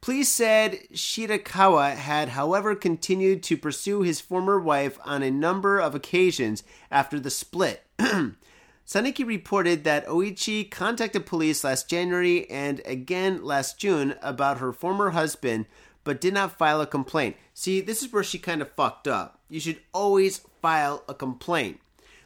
Police 0.00 0.30
said 0.30 0.78
Shirakawa 0.94 1.94
had, 1.94 2.30
however, 2.30 2.74
continued 2.74 3.42
to 3.44 3.56
pursue 3.56 4.00
his 4.00 4.20
former 4.20 4.58
wife 4.58 4.98
on 5.04 5.22
a 5.22 5.30
number 5.30 5.78
of 5.78 5.94
occasions 5.94 6.62
after 6.90 7.20
the 7.20 7.28
split. 7.30 7.82
Sankei 7.98 9.26
reported 9.26 9.84
that 9.84 10.06
Oichi 10.06 10.68
contacted 10.68 11.26
police 11.26 11.62
last 11.62 11.88
January 11.88 12.50
and 12.50 12.80
again 12.86 13.44
last 13.44 13.78
June 13.78 14.16
about 14.22 14.58
her 14.58 14.72
former 14.72 15.10
husband, 15.10 15.66
but 16.02 16.20
did 16.20 16.34
not 16.34 16.56
file 16.56 16.80
a 16.80 16.86
complaint. 16.86 17.36
See, 17.52 17.80
this 17.80 18.02
is 18.02 18.12
where 18.12 18.24
she 18.24 18.38
kind 18.38 18.62
of 18.62 18.72
fucked 18.72 19.06
up. 19.06 19.38
You 19.50 19.60
should 19.60 19.80
always 19.92 20.38
file 20.62 21.04
a 21.08 21.14
complaint. 21.14 21.78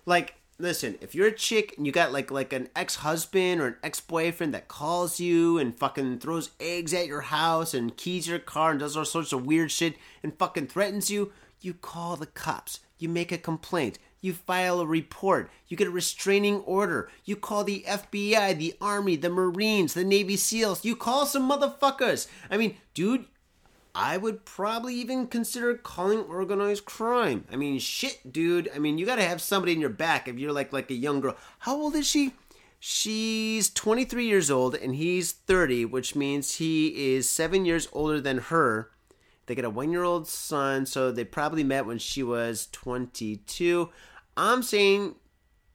Like, 0.07 0.35
listen, 0.59 0.97
if 1.01 1.15
you're 1.15 1.29
a 1.29 1.33
chick 1.33 1.75
and 1.77 1.87
you 1.87 1.93
got 1.93 2.13
like 2.13 2.31
like 2.31 2.53
an 2.53 2.69
ex-husband 2.77 3.61
or 3.61 3.67
an 3.67 3.77
ex-boyfriend 3.83 4.55
that 4.55 4.69
calls 4.69 5.19
you 5.21 5.59
and 5.59 5.79
fucking 5.79 6.19
throws 6.19 6.51
eggs 6.61 6.95
at 6.95 7.07
your 7.07 7.23
house 7.23 7.75
and 7.75 7.97
keys 7.97 8.29
your 8.29 8.39
car 8.39 8.71
and 8.71 8.81
does 8.81 8.97
all 8.97 9.05
sorts 9.05 9.33
of 9.33 9.47
weird 9.47 9.71
shit 9.71 9.97
and 10.23 10.39
fucking 10.39 10.67
threatens 10.67 11.11
you, 11.11 11.33
you 11.61 11.75
call 11.75 12.17
the 12.17 12.27
cops. 12.27 12.81
You 12.99 13.09
make 13.09 13.33
a 13.33 13.39
complaint. 13.39 13.99
You 14.21 14.33
file 14.33 14.81
a 14.81 14.87
report. 14.87 15.51
You 15.69 15.77
get 15.77 15.89
a 15.89 15.91
restraining 15.91 16.61
order. 16.61 17.11
You 17.25 17.37
call 17.37 17.65
the 17.65 17.85
FBI, 17.87 18.57
the 18.57 18.75
Army, 18.81 19.17
the 19.17 19.29
Marines, 19.29 19.93
the 19.93 20.05
Navy 20.05 20.37
SEALs. 20.37 20.85
You 20.85 20.97
call 20.97 21.27
some 21.27 21.51
motherfuckers. 21.51 22.27
I 22.51 22.57
mean, 22.57 22.77
dude, 22.95 23.27
I 23.95 24.17
would 24.17 24.45
probably 24.45 24.95
even 24.97 25.29
consider 25.29 25.75
calling 25.77 26.21
organized 26.21 26.85
crime. 26.85 27.45
I 27.53 27.57
mean, 27.57 27.79
shit, 27.79 28.33
dude. 28.33 28.69
I 28.75 28.79
mean, 28.79 28.99
you 28.99 29.07
got 29.07 29.17
to 29.17 29.23
have 29.23 29.41
somebody 29.41 29.73
in 29.73 29.81
your 29.81 29.91
back 29.91 30.27
if 30.27 30.39
you're 30.39 30.53
like 30.53 30.73
like 30.73 30.91
a 30.91 30.95
young 30.95 31.21
girl. 31.21 31.37
How 31.61 31.77
old 31.77 31.95
is 31.95 32.07
she? 32.07 32.33
She's 32.81 33.71
23 33.71 34.27
years 34.27 34.51
old 34.51 34.75
and 34.75 34.95
he's 34.95 35.33
30, 35.33 35.87
which 35.87 36.15
means 36.15 36.57
he 36.57 37.15
is 37.15 37.31
7 37.31 37.65
years 37.65 37.89
older 37.93 38.21
than 38.21 38.39
her. 38.39 38.91
They 39.47 39.55
got 39.55 39.65
a 39.65 39.71
1-year-old 39.71 40.27
son, 40.27 40.87
so 40.87 41.13
they 41.13 41.25
probably 41.25 41.65
met 41.65 41.87
when 41.87 41.99
she 41.99 42.23
was 42.23 42.69
22. 42.73 43.91
I'm 44.37 44.63
saying 44.63 45.15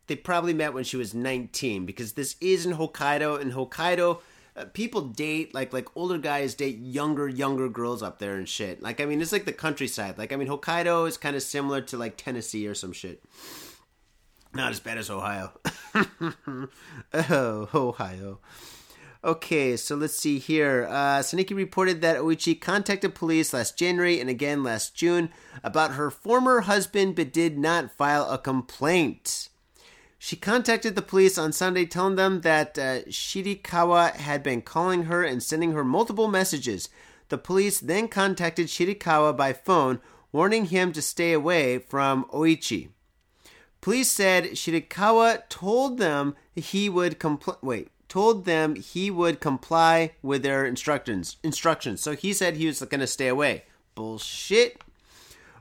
they 0.08 0.16
probably 0.16 0.54
met 0.54 0.74
when 0.74 0.84
she 0.84 0.98
was 0.98 1.14
19 1.14 1.86
because 1.86 2.14
this 2.14 2.36
is 2.42 2.66
in 2.66 2.74
Hokkaido 2.74 3.40
and 3.40 3.54
Hokkaido 3.54 4.22
uh, 4.60 4.66
people 4.74 5.02
date 5.02 5.54
like 5.54 5.74
like 5.74 5.88
older 5.96 6.18
guys 6.18 6.54
date 6.54 6.78
younger 6.80 7.28
younger 7.28 7.70
girls 7.70 8.04
up 8.04 8.20
there 8.20 8.36
and 8.36 8.48
shit. 8.48 8.82
Like 8.82 9.00
I 9.00 9.06
mean, 9.06 9.22
it's 9.22 9.32
like 9.32 9.46
the 9.46 9.54
countryside. 9.54 10.18
Like 10.18 10.34
I 10.34 10.36
mean, 10.36 10.48
Hokkaido 10.48 11.08
is 11.08 11.18
kind 11.18 11.36
of 11.36 11.44
similar 11.44 11.82
to 11.82 11.98
like 11.98 12.18
Tennessee 12.18 12.68
or 12.68 12.76
some 12.76 12.92
shit. 12.94 13.24
Not 14.54 14.72
as 14.72 14.80
bad 14.80 14.98
as 14.98 15.10
Ohio. 15.10 15.52
oh, 17.14 17.70
Ohio. 17.74 18.40
Okay, 19.24 19.76
so 19.76 19.96
let's 19.96 20.18
see 20.18 20.40
here. 20.40 20.88
Uh, 20.90 21.20
Saniki 21.20 21.56
reported 21.56 22.02
that 22.02 22.18
Oichi 22.18 22.60
contacted 22.60 23.14
police 23.14 23.54
last 23.54 23.78
January 23.78 24.20
and 24.20 24.30
again 24.30 24.64
last 24.64 24.96
June 24.96 25.30
about 25.64 25.96
her 25.96 26.10
former 26.10 26.62
husband, 26.62 27.16
but 27.16 27.34
did 27.34 27.58
not 27.58 27.92
file 27.92 28.30
a 28.30 28.38
complaint. 28.38 29.50
She 30.22 30.36
contacted 30.36 30.96
the 30.96 31.02
police 31.02 31.38
on 31.38 31.54
Sunday, 31.54 31.86
telling 31.86 32.18
them 32.18 32.42
that 32.42 32.78
uh, 32.78 33.02
Shirikawa 33.08 34.16
had 34.18 34.44
been 34.44 34.62
calling 34.62 35.04
her 35.04 35.24
and 35.24 35.42
sending 35.42 35.72
her 35.72 35.84
multiple 35.84 36.28
messages. 36.28 36.90
The 37.30 37.38
police 37.38 37.80
then 37.80 38.10
contacted 38.10 38.68
Shirikawa 38.68 39.36
by 39.36 39.54
phone, 39.54 40.02
warning 40.34 40.66
him 40.66 40.92
to 40.92 41.02
stay 41.02 41.32
away 41.32 41.80
from 41.80 42.26
Oichi. 42.26 42.90
Police 43.80 44.12
said 44.12 44.52
Shirikawa 44.52 45.48
told 45.48 45.98
them 45.98 46.36
he 46.54 46.90
would 46.90 47.18
compl- 47.18 47.58
wait 47.64 47.90
told 48.10 48.46
them 48.46 48.76
he 48.76 49.10
would 49.10 49.40
comply 49.40 50.12
with 50.22 50.44
their 50.44 50.66
instructions. 50.66 51.38
Instructions. 51.44 52.02
So 52.02 52.16
he 52.16 52.34
said 52.34 52.58
he 52.58 52.66
was 52.66 52.82
going 52.82 53.00
to 53.00 53.08
stay 53.08 53.28
away. 53.28 53.64
Bullshit. 53.96 54.82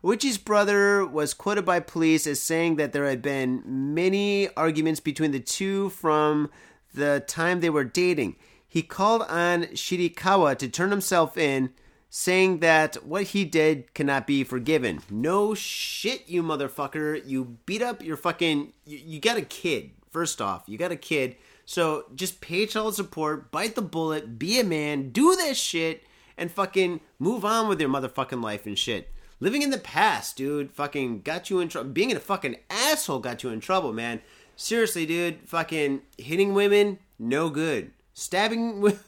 Oichi's 0.04 0.38
brother 0.38 1.04
was 1.04 1.34
quoted 1.34 1.64
by 1.64 1.80
police 1.80 2.26
as 2.26 2.40
saying 2.40 2.76
that 2.76 2.92
there 2.92 3.06
had 3.06 3.20
been 3.20 3.62
many 3.66 4.48
arguments 4.54 5.00
between 5.00 5.32
the 5.32 5.40
two 5.40 5.90
from 5.90 6.50
the 6.94 7.24
time 7.26 7.60
they 7.60 7.70
were 7.70 7.84
dating. 7.84 8.36
He 8.68 8.82
called 8.82 9.22
on 9.22 9.64
Shirikawa 9.64 10.56
to 10.58 10.68
turn 10.68 10.90
himself 10.90 11.36
in, 11.36 11.70
saying 12.10 12.60
that 12.60 13.04
what 13.04 13.24
he 13.24 13.44
did 13.44 13.92
cannot 13.94 14.26
be 14.26 14.44
forgiven. 14.44 15.00
No 15.10 15.54
shit, 15.54 16.28
you 16.28 16.42
motherfucker. 16.42 17.20
You 17.26 17.58
beat 17.66 17.82
up 17.82 18.02
your 18.02 18.16
fucking. 18.16 18.72
You, 18.84 18.98
you 18.98 19.20
got 19.20 19.36
a 19.36 19.42
kid, 19.42 19.92
first 20.10 20.40
off. 20.40 20.64
You 20.66 20.78
got 20.78 20.92
a 20.92 20.96
kid. 20.96 21.36
So 21.64 22.04
just 22.14 22.40
pay 22.40 22.66
child 22.66 22.94
support, 22.94 23.50
bite 23.50 23.74
the 23.74 23.82
bullet, 23.82 24.38
be 24.38 24.58
a 24.60 24.64
man, 24.64 25.10
do 25.10 25.36
this 25.36 25.58
shit, 25.58 26.04
and 26.36 26.50
fucking 26.50 27.00
move 27.18 27.44
on 27.44 27.68
with 27.68 27.80
your 27.80 27.90
motherfucking 27.90 28.42
life 28.42 28.64
and 28.64 28.78
shit. 28.78 29.12
Living 29.40 29.62
in 29.62 29.70
the 29.70 29.78
past, 29.78 30.36
dude, 30.36 30.72
fucking 30.72 31.22
got 31.22 31.48
you 31.48 31.60
in 31.60 31.68
trouble. 31.68 31.90
Being 31.90 32.12
a 32.12 32.18
fucking 32.18 32.56
asshole 32.68 33.20
got 33.20 33.42
you 33.42 33.50
in 33.50 33.60
trouble, 33.60 33.92
man. 33.92 34.20
Seriously, 34.56 35.06
dude, 35.06 35.48
fucking 35.48 36.02
hitting 36.16 36.54
women, 36.54 36.98
no 37.18 37.48
good. 37.48 37.92
Stabbing, 38.14 38.98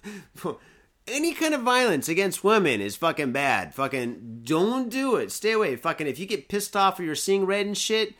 any 1.09 1.35
kind 1.35 1.55
of 1.55 1.63
violence 1.63 2.09
against 2.09 2.45
women 2.45 2.81
is 2.81 2.95
fucking 2.97 3.33
bad. 3.33 3.75
Fucking 3.75 4.43
don't 4.45 4.89
do 4.89 5.17
it. 5.17 5.33
Stay 5.33 5.53
away. 5.53 5.75
Fucking 5.75 6.07
if 6.07 6.21
you 6.21 6.27
get 6.27 6.49
pissed 6.49 6.77
off 6.77 7.01
or 7.01 7.03
you're 7.03 7.17
seeing 7.17 7.45
red 7.45 7.67
and 7.67 7.77
shit, 7.77 8.15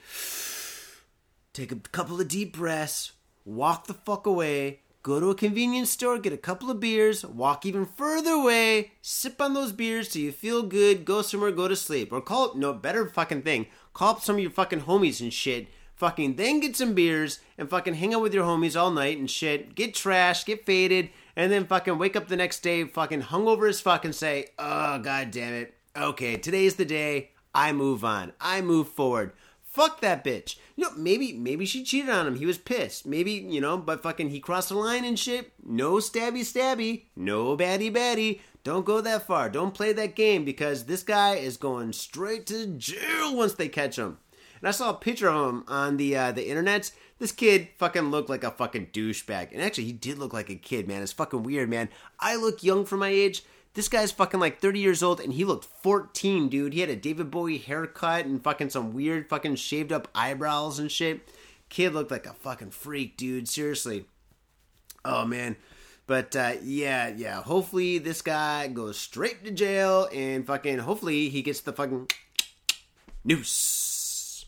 take 1.53 1.71
a 1.71 1.77
couple 1.77 2.21
of 2.21 2.27
deep 2.27 2.57
breaths, 2.57 3.13
walk 3.45 3.87
the 3.87 3.95
fuck 3.95 4.27
away, 4.27 4.81
Go 5.03 5.19
to 5.19 5.31
a 5.31 5.35
convenience 5.35 5.89
store, 5.89 6.19
get 6.19 6.35
a 6.35 6.37
couple 6.37 6.71
of 6.71 6.79
beers, 6.79 7.25
walk 7.25 7.65
even 7.65 7.87
further 7.87 8.33
away, 8.33 8.93
sip 9.01 9.41
on 9.41 9.55
those 9.55 9.73
beers 9.73 10.09
till 10.09 10.21
you 10.21 10.31
feel 10.31 10.63
good, 10.63 11.07
go 11.07 11.23
somewhere, 11.23 11.51
go 11.51 11.69
to 11.69 11.77
sleep. 11.77 12.13
Or 12.13 12.21
call, 12.21 12.55
no, 12.55 12.75
better 12.75 13.09
fucking 13.09 13.41
thing. 13.41 13.67
Call 13.95 14.11
up 14.11 14.21
some 14.21 14.37
of 14.37 14.43
your 14.43 14.51
fucking 14.51 14.83
homies 14.83 15.23
and 15.23 15.33
shit. 15.33 15.69
Fucking 15.97 16.37
then 16.37 16.61
get 16.61 16.77
some 16.77 16.93
beers 16.93 17.41
and 17.57 17.71
fucking 17.71 17.95
hang 17.95 18.13
out 18.13 18.21
with 18.21 18.35
your 18.35 18.45
homies 18.45 18.79
all 18.79 18.91
night 18.91 19.17
and 19.17 19.31
shit. 19.31 19.75
Get 19.75 19.95
trashed, 19.95 20.45
get 20.45 20.67
faded, 20.67 21.09
and 21.35 21.51
then 21.51 21.67
fucking 21.67 21.97
wake 21.97 22.17
up 22.17 22.29
the 22.29 22.37
next 22.37 22.61
day 22.61 22.85
fucking 22.85 23.23
hungover 23.23 23.71
as 23.71 23.81
fuck 23.81 24.05
and 24.05 24.15
say, 24.15 24.49
oh, 24.59 24.99
god 24.99 25.31
damn 25.31 25.55
it. 25.55 25.75
Okay, 25.97 26.37
today's 26.37 26.75
the 26.77 26.85
day. 26.85 27.31
I 27.55 27.73
move 27.73 28.05
on. 28.05 28.33
I 28.39 28.61
move 28.61 28.89
forward. 28.89 29.33
Fuck 29.71 30.01
that 30.01 30.25
bitch. 30.25 30.57
You 30.75 30.85
know, 30.85 30.91
maybe 30.97 31.33
maybe 31.33 31.65
she 31.65 31.85
cheated 31.85 32.11
on 32.11 32.27
him. 32.27 32.37
He 32.37 32.45
was 32.45 32.59
pissed. 32.59 33.07
Maybe, 33.07 33.33
you 33.33 33.61
know, 33.61 33.79
but 33.79 34.03
fucking 34.03 34.31
he 34.31 34.41
crossed 34.41 34.71
the 34.71 34.75
line 34.75 35.05
and 35.05 35.17
shit. 35.17 35.53
No 35.65 35.95
stabby 35.95 36.41
stabby. 36.41 37.05
No 37.15 37.57
baddie 37.57 37.95
baddie. 37.95 38.41
Don't 38.65 38.85
go 38.85 39.01
that 39.01 39.29
far. 39.29 39.49
Don't 39.49 39.73
play 39.73 39.93
that 39.93 40.17
game 40.17 40.45
because 40.45 40.85
this 40.85 41.05
guy 41.05 41.37
is 41.37 41.57
going 41.57 41.93
straight 41.93 42.47
to 42.49 42.67
jail 42.67 43.37
once 43.37 43.55
they 43.55 43.69
catch 43.69 43.97
him. 43.97 44.19
And 44.61 44.69
I 44.69 44.73
saw 44.73 44.91
a 44.91 44.95
picture 44.95 45.31
of 45.31 45.49
him 45.49 45.65
on 45.69 45.99
the 45.99 46.17
uh, 46.17 46.33
the 46.33 46.49
internet. 46.49 46.91
This 47.21 47.31
kid 47.31 47.69
fucking 47.79 48.11
looked 48.11 48.29
like 48.29 48.43
a 48.43 48.51
fucking 48.51 48.89
douchebag. 48.89 49.53
And 49.53 49.63
actually, 49.63 49.85
he 49.85 49.93
did 49.93 50.19
look 50.19 50.33
like 50.33 50.51
a 50.51 50.57
kid, 50.57 50.89
man. 50.89 51.03
It's 51.03 51.13
fucking 51.13 51.45
weird, 51.45 51.71
man. 51.71 51.91
I 52.19 52.35
look 52.35 52.65
young 52.65 52.85
for 52.85 52.97
my 52.97 53.11
age. 53.11 53.45
This 53.75 53.89
guy's 53.89 54.11
fucking 54.11 54.41
like 54.41 54.61
30 54.61 54.81
years 54.81 55.03
old 55.03 55.21
and 55.21 55.33
he 55.33 55.45
looked 55.45 55.65
14, 55.83 56.49
dude. 56.49 56.73
He 56.73 56.81
had 56.81 56.91
a 56.91 56.97
David 56.97 57.31
Bowie 57.31 57.59
haircut 57.59 58.27
and 58.27 58.43
fucking 58.43 58.71
some 58.71 58.93
weird 58.93 59.29
fucking 59.29 59.57
shaved 59.57 59.93
up 59.93 60.09
eyebrows 60.15 60.79
and 60.79 60.91
shit. 60.91 61.29
Kid 61.69 61.95
looked 61.95 62.11
like 62.11 62.27
a 62.27 62.33
fucking 62.33 62.71
freak, 62.71 63.17
dude. 63.17 63.49
Seriously. 63.49 64.07
Oh, 65.05 65.25
man. 65.25 65.57
But 66.09 66.35
uh, 66.35 66.55
yeah, 66.65 67.07
yeah. 67.09 67.43
Hopefully 67.43 67.99
this 67.99 68.23
guy 68.23 68.67
goes 68.67 68.99
straight 68.99 69.45
to 69.45 69.53
jail 69.53 70.09
and 70.13 70.45
fucking 70.45 70.79
hopefully 70.79 71.29
he 71.29 71.41
gets 71.41 71.61
the 71.61 71.73
fucking 71.73 72.11
noose. 73.25 74.47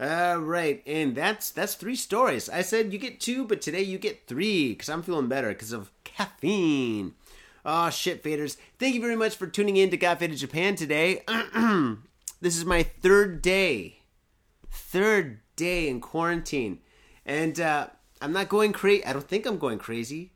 All 0.00 0.38
right, 0.38 0.82
and 0.84 1.14
that's 1.14 1.50
that's 1.50 1.74
three 1.74 1.94
stories. 1.94 2.48
I 2.48 2.62
said 2.62 2.92
you 2.92 2.98
get 2.98 3.20
two, 3.20 3.44
but 3.44 3.60
today 3.60 3.82
you 3.82 3.98
get 3.98 4.26
three 4.26 4.70
because 4.70 4.88
I'm 4.88 5.02
feeling 5.02 5.28
better 5.28 5.50
because 5.50 5.72
of 5.72 5.92
caffeine. 6.02 7.14
Oh, 7.64 7.90
shit, 7.90 8.24
faders. 8.24 8.56
Thank 8.80 8.96
you 8.96 9.00
very 9.00 9.14
much 9.14 9.36
for 9.36 9.46
tuning 9.46 9.76
in 9.76 9.90
to 9.90 9.96
Got 9.96 10.18
Faded 10.18 10.36
Japan 10.36 10.74
today. 10.74 11.22
this 12.40 12.56
is 12.56 12.64
my 12.64 12.82
third 12.82 13.40
day. 13.40 14.00
Third 14.68 15.38
day 15.54 15.88
in 15.88 16.00
quarantine. 16.00 16.80
And 17.24 17.60
uh, 17.60 17.86
I'm 18.20 18.32
not 18.32 18.48
going 18.48 18.72
crazy. 18.72 19.04
I 19.06 19.12
don't 19.12 19.28
think 19.28 19.46
I'm 19.46 19.58
going 19.58 19.78
crazy. 19.78 20.32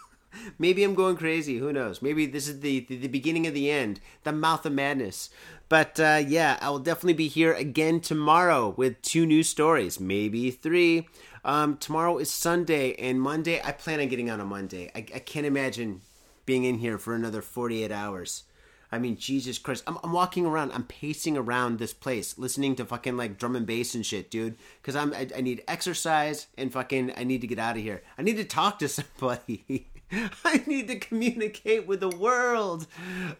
Maybe 0.58 0.84
I'm 0.84 0.94
going 0.94 1.16
crazy. 1.16 1.56
Who 1.56 1.72
knows? 1.72 2.02
Maybe 2.02 2.26
this 2.26 2.46
is 2.46 2.60
the, 2.60 2.80
the, 2.80 2.96
the, 2.96 3.08
beginning 3.08 3.46
of 3.46 3.54
the 3.54 3.70
end, 3.70 4.00
the 4.24 4.32
mouth 4.32 4.66
of 4.66 4.72
madness. 4.74 5.30
But 5.70 5.98
uh, 5.98 6.22
yeah, 6.26 6.58
I 6.60 6.68
will 6.68 6.78
definitely 6.78 7.14
be 7.14 7.28
here 7.28 7.54
again 7.54 8.00
tomorrow 8.00 8.74
with 8.76 9.00
two 9.00 9.24
new 9.24 9.42
stories, 9.42 9.98
maybe 9.98 10.50
three. 10.50 11.08
Um, 11.42 11.78
tomorrow 11.78 12.18
is 12.18 12.30
Sunday, 12.30 12.94
and 12.96 13.22
Monday, 13.22 13.62
I 13.64 13.72
plan 13.72 14.00
on 14.00 14.08
getting 14.08 14.28
out 14.28 14.40
on 14.40 14.48
Monday. 14.48 14.90
I, 14.94 14.98
I 14.98 15.20
can't 15.20 15.46
imagine 15.46 16.02
being 16.46 16.64
in 16.64 16.78
here 16.78 16.98
for 16.98 17.14
another 17.14 17.42
48 17.42 17.92
hours. 17.92 18.44
I 18.90 18.98
mean, 18.98 19.16
Jesus 19.16 19.58
Christ. 19.58 19.82
I'm, 19.86 19.98
I'm 20.02 20.12
walking 20.12 20.46
around, 20.46 20.72
I'm 20.72 20.84
pacing 20.84 21.36
around 21.36 21.78
this 21.78 21.92
place, 21.92 22.38
listening 22.38 22.76
to 22.76 22.84
fucking 22.84 23.16
like 23.16 23.36
drum 23.36 23.56
and 23.56 23.66
bass 23.66 23.94
and 23.94 24.06
shit, 24.06 24.30
dude. 24.30 24.56
Because 24.80 24.94
I'm 24.96 25.12
I, 25.12 25.28
I 25.36 25.40
need 25.40 25.64
exercise 25.66 26.46
and 26.56 26.72
fucking 26.72 27.12
I 27.16 27.24
need 27.24 27.40
to 27.40 27.46
get 27.46 27.58
out 27.58 27.76
of 27.76 27.82
here. 27.82 28.02
I 28.16 28.22
need 28.22 28.36
to 28.36 28.44
talk 28.44 28.78
to 28.78 28.88
somebody. 28.88 29.88
I 30.44 30.62
need 30.66 30.88
to 30.88 30.98
communicate 30.98 31.86
with 31.86 32.00
the 32.00 32.08
world. 32.08 32.86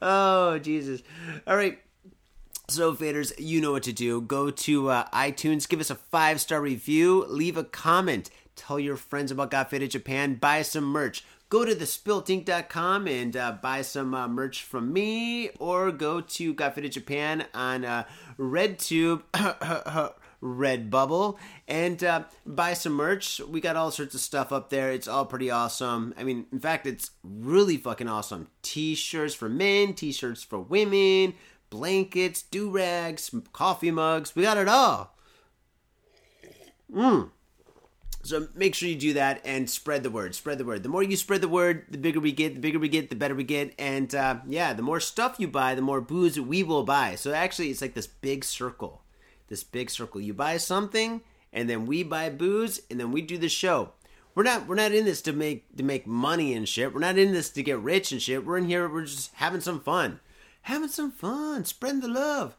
Oh, 0.03 0.59
Jesus. 0.59 1.03
All 1.47 1.57
right. 1.57 1.79
So, 2.69 2.93
faders, 2.95 3.33
you 3.39 3.61
know 3.61 3.71
what 3.71 3.85
to 3.85 3.93
do. 3.93 4.21
Go 4.21 4.51
to 4.51 4.91
uh, 4.91 5.09
iTunes, 5.11 5.69
give 5.69 5.79
us 5.79 5.91
a 5.91 5.95
five 5.95 6.41
star 6.41 6.61
review, 6.61 7.25
leave 7.29 7.57
a 7.57 7.63
comment, 7.63 8.29
tell 8.57 8.81
your 8.81 8.97
friends 8.97 9.31
about 9.31 9.53
Got 9.53 9.71
Faded 9.71 9.93
Japan, 9.93 10.35
buy 10.35 10.63
some 10.63 10.85
merch 10.85 11.25
go 11.49 11.65
to 11.65 11.75
thespiltink.com 11.75 13.07
and 13.07 13.37
uh, 13.37 13.53
buy 13.63 13.83
some 13.83 14.15
uh, 14.15 14.29
merch 14.29 14.63
from 14.63 14.93
me 14.93 15.51
or 15.59 15.93
go 15.93 16.21
to 16.21 16.55
Got 16.55 16.81
Japan 16.83 17.47
on 17.55 17.85
uh, 17.85 18.05
RedTube. 18.39 19.23
Redbubble 20.43 21.39
and 21.67 22.05
uh, 22.05 22.25
buy 22.45 22.75
some 22.75 22.93
merch. 22.93 23.41
We 23.41 23.61
got 23.61 23.75
all 23.75 23.91
sorts 23.91 24.15
of 24.15 24.21
stuff 24.21 24.53
up 24.53 24.69
there. 24.69 24.93
It's 24.93 25.09
all 25.09 25.25
pretty 25.25 25.51
awesome. 25.51 26.15
I 26.17 26.25
mean, 26.25 26.47
in 26.53 26.61
fact, 26.61 26.87
it's 26.87 27.11
really 27.25 27.79
fucking 27.79 28.07
awesome. 28.07 28.49
T 28.63 28.95
shirts 28.95 29.35
for 29.35 29.49
men, 29.49 29.95
t 29.95 30.13
shirts 30.13 30.43
for 30.43 30.61
women, 30.61 31.35
blankets, 31.71 32.43
do 32.43 32.71
rags, 32.71 33.35
coffee 33.53 33.91
mugs. 33.91 34.37
We 34.37 34.43
got 34.43 34.59
it 34.59 34.69
all. 34.69 35.17
Mmm. 36.93 37.31
So 38.27 38.49
make 38.55 38.75
sure 38.75 38.89
you 38.89 38.97
do 38.97 39.13
that 39.15 39.41
and 39.45 39.71
spread 39.71 40.03
the 40.03 40.11
word. 40.11 40.35
Spread 40.35 40.59
the 40.59 40.65
word. 40.65 40.83
The 40.83 40.89
more 40.89 41.03
you 41.03 41.17
spread 41.17 41.41
the 41.41 41.49
word, 41.49 41.85
the 41.89 41.99
bigger 41.99 42.19
we 42.19 42.33
get. 42.33 42.55
The 42.55 42.61
bigger 42.61 42.79
we 42.79 42.89
get, 42.89 43.09
the 43.09 43.17
better 43.17 43.37
we 43.37 43.45
get. 43.45 43.73
And 43.79 44.13
uh, 44.15 44.39
yeah, 44.47 44.73
the 44.73 44.83
more 44.83 44.99
stuff 44.99 45.37
you 45.39 45.47
buy, 45.47 45.75
the 45.77 45.83
more 45.83 46.01
booze 46.01 46.39
we 46.41 46.65
will 46.65 46.83
buy. 46.83 47.15
So 47.15 47.33
actually, 47.33 47.71
it's 47.71 47.81
like 47.81 47.95
this 47.95 48.09
big 48.09 48.45
circle. 48.45 49.03
This 49.49 49.63
big 49.63 49.91
circle. 49.91 50.21
You 50.21 50.35
buy 50.35 50.57
something, 50.57 51.21
and 51.53 51.71
then 51.71 51.87
we 51.87 52.03
buy 52.03 52.31
booze, 52.31 52.81
and 52.91 52.99
then 52.99 53.13
we 53.13 53.23
do 53.23 53.39
the 53.39 53.49
show. 53.49 53.91
We're 54.35 54.43
not 54.43 54.67
we're 54.67 54.75
not 54.75 54.93
in 54.93 55.05
this 55.05 55.23
to 55.23 55.33
make 55.33 55.77
to 55.77 55.85
make 55.85 56.07
money 56.07 56.53
and 56.53 56.69
shit. 56.69 56.93
We're 56.93 57.01
not 57.01 57.17
in 57.17 57.33
this 57.33 57.51
to 57.51 57.63
get 57.63 57.79
rich 57.79 58.11
and 58.11 58.21
shit. 58.21 58.45
We're 58.45 58.59
in 58.59 58.67
here. 58.67 58.89
We're 58.89 59.05
just 59.05 59.33
having 59.35 59.61
some 59.61 59.81
fun, 59.81 60.19
having 60.63 60.89
some 60.89 61.13
fun, 61.13 61.65
spreading 61.65 62.01
the 62.01 62.09
love. 62.09 62.57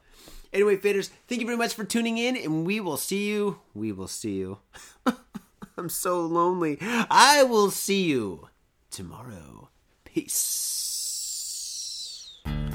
Anyway, 0.53 0.77
faders, 0.77 1.09
thank 1.27 1.41
you 1.41 1.45
very 1.45 1.57
much 1.57 1.73
for 1.73 1.83
tuning 1.83 2.17
in, 2.17 2.37
and 2.37 2.65
we 2.65 2.79
will 2.79 2.95
see 2.95 3.27
you. 3.27 3.59
We 3.75 3.91
will 3.91 4.07
see 4.07 4.35
you. 4.35 4.59
I'm 5.77 5.89
so 5.89 6.21
lonely. 6.21 6.79
I 6.81 7.43
will 7.43 7.69
see 7.69 8.03
you 8.03 8.49
tomorrow. 8.89 9.69
Peace. 10.03 10.87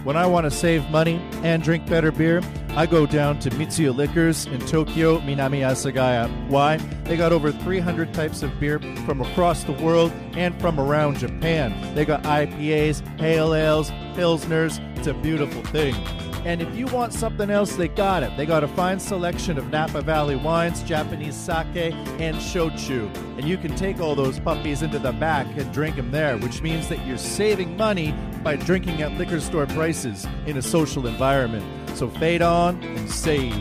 When 0.05 0.17
I 0.17 0.27
want 0.27 0.45
to 0.45 0.51
save 0.51 0.88
money 0.91 1.21
and 1.43 1.62
drink 1.62 1.87
better 1.87 2.11
beer, 2.11 2.43
I 2.71 2.87
go 2.87 3.07
down 3.07 3.38
to 3.41 3.51
Mitsuya 3.51 3.95
Liquors 3.95 4.47
in 4.47 4.59
Tokyo, 4.61 5.19
Minami 5.21 5.61
Asagaya. 5.61 6.29
Why? 6.49 6.79
They 7.05 7.17
got 7.17 7.33
over 7.33 7.53
300 7.53 8.12
types 8.12 8.43
of 8.43 8.59
beer 8.59 8.81
from 9.07 9.21
across 9.21 9.62
the 9.62 9.73
world 9.73 10.11
and 10.33 10.61
from 10.61 10.81
around 10.81 11.19
Japan. 11.19 11.95
They 11.95 12.05
got 12.05 12.23
IPAs, 12.25 13.03
pale 13.19 13.55
ales, 13.55 13.91
pilsners. 14.15 14.81
It's 14.97 15.07
a 15.07 15.15
beautiful 15.15 15.62
thing. 15.65 15.95
And 16.44 16.61
if 16.61 16.74
you 16.76 16.87
want 16.87 17.12
something 17.12 17.50
else, 17.50 17.76
they 17.76 17.87
got 17.87 18.24
it. 18.24 18.37
They 18.37 18.46
got 18.46 18.64
a 18.64 18.68
fine 18.68 18.98
selection 18.98 19.59
of 19.59 19.70
Napa 19.70 20.02
Valley 20.02 20.35
wines, 20.35 20.83
Japanese 20.83 21.37
sake, 21.37 21.94
and 22.18 22.37
shochu. 22.37 23.14
And 23.38 23.46
you 23.46 23.57
can 23.57 23.76
take 23.76 24.00
all 24.00 24.16
those 24.16 24.40
puppies 24.40 24.83
into 24.83 24.98
the 24.98 25.12
back 25.12 25.46
and 25.57 25.72
drink 25.72 25.94
them 25.96 26.11
there, 26.11 26.37
which 26.38 26.61
means 26.61 26.88
that 26.88 27.07
you're 27.07 27.16
saving 27.16 27.76
money 27.76 28.12
by 28.42 28.57
drinking 28.57 29.02
at 29.02 29.12
liquor 29.18 29.40
store 29.40 29.66
prices 29.66 30.26
in 30.46 30.57
a 30.57 30.62
social 30.62 31.07
environment. 31.07 31.64
So 31.96 32.09
fade 32.09 32.42
on 32.42 32.83
and 32.83 33.09
save. 33.09 33.55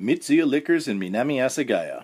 Mitsuya 0.00 0.46
Liquors 0.46 0.86
in 0.86 1.00
Minami 1.00 1.36
Asagaya. 1.36 2.03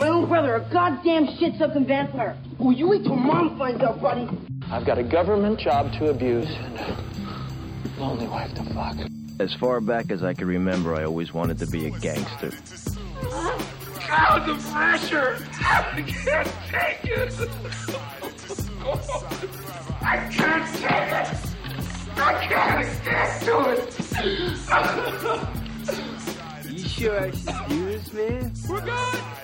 My 0.00 0.08
own 0.08 0.26
brother, 0.26 0.56
a 0.56 0.60
goddamn 0.72 1.28
shit-sucking 1.38 1.86
vampire. 1.86 2.36
Oh, 2.58 2.70
you 2.70 2.88
wait 2.88 3.04
till 3.04 3.14
mom 3.14 3.56
finds 3.56 3.80
out, 3.80 4.02
buddy. 4.02 4.28
I've 4.68 4.84
got 4.84 4.98
a 4.98 5.04
government 5.04 5.60
job 5.60 5.92
to 5.98 6.10
abuse 6.10 6.48
and 6.48 6.76
a 6.76 6.96
lonely 8.00 8.26
wife 8.26 8.52
to 8.54 8.64
fuck. 8.74 8.96
As 9.38 9.54
far 9.54 9.80
back 9.80 10.10
as 10.10 10.24
I 10.24 10.34
can 10.34 10.48
remember, 10.48 10.96
I 10.96 11.04
always 11.04 11.32
wanted 11.32 11.58
to 11.60 11.66
be 11.68 11.86
a 11.86 11.90
gangster. 11.90 12.50
God, 14.08 14.46
the 14.48 14.56
pressure! 14.72 15.38
I 15.60 16.02
can't 16.02 16.52
take 16.68 17.04
it! 17.04 17.32
I 20.02 20.28
can't 20.30 20.66
take 20.74 21.12
it! 21.12 21.28
I 22.16 22.46
can't 22.48 22.86
stand 23.00 23.42
to 23.44 23.54
it! 23.70 23.94
You 26.72 26.78
sure 26.88 27.26
excuse 27.26 28.12
me? 28.12 28.50
We're 28.68 28.80
going 28.80 29.22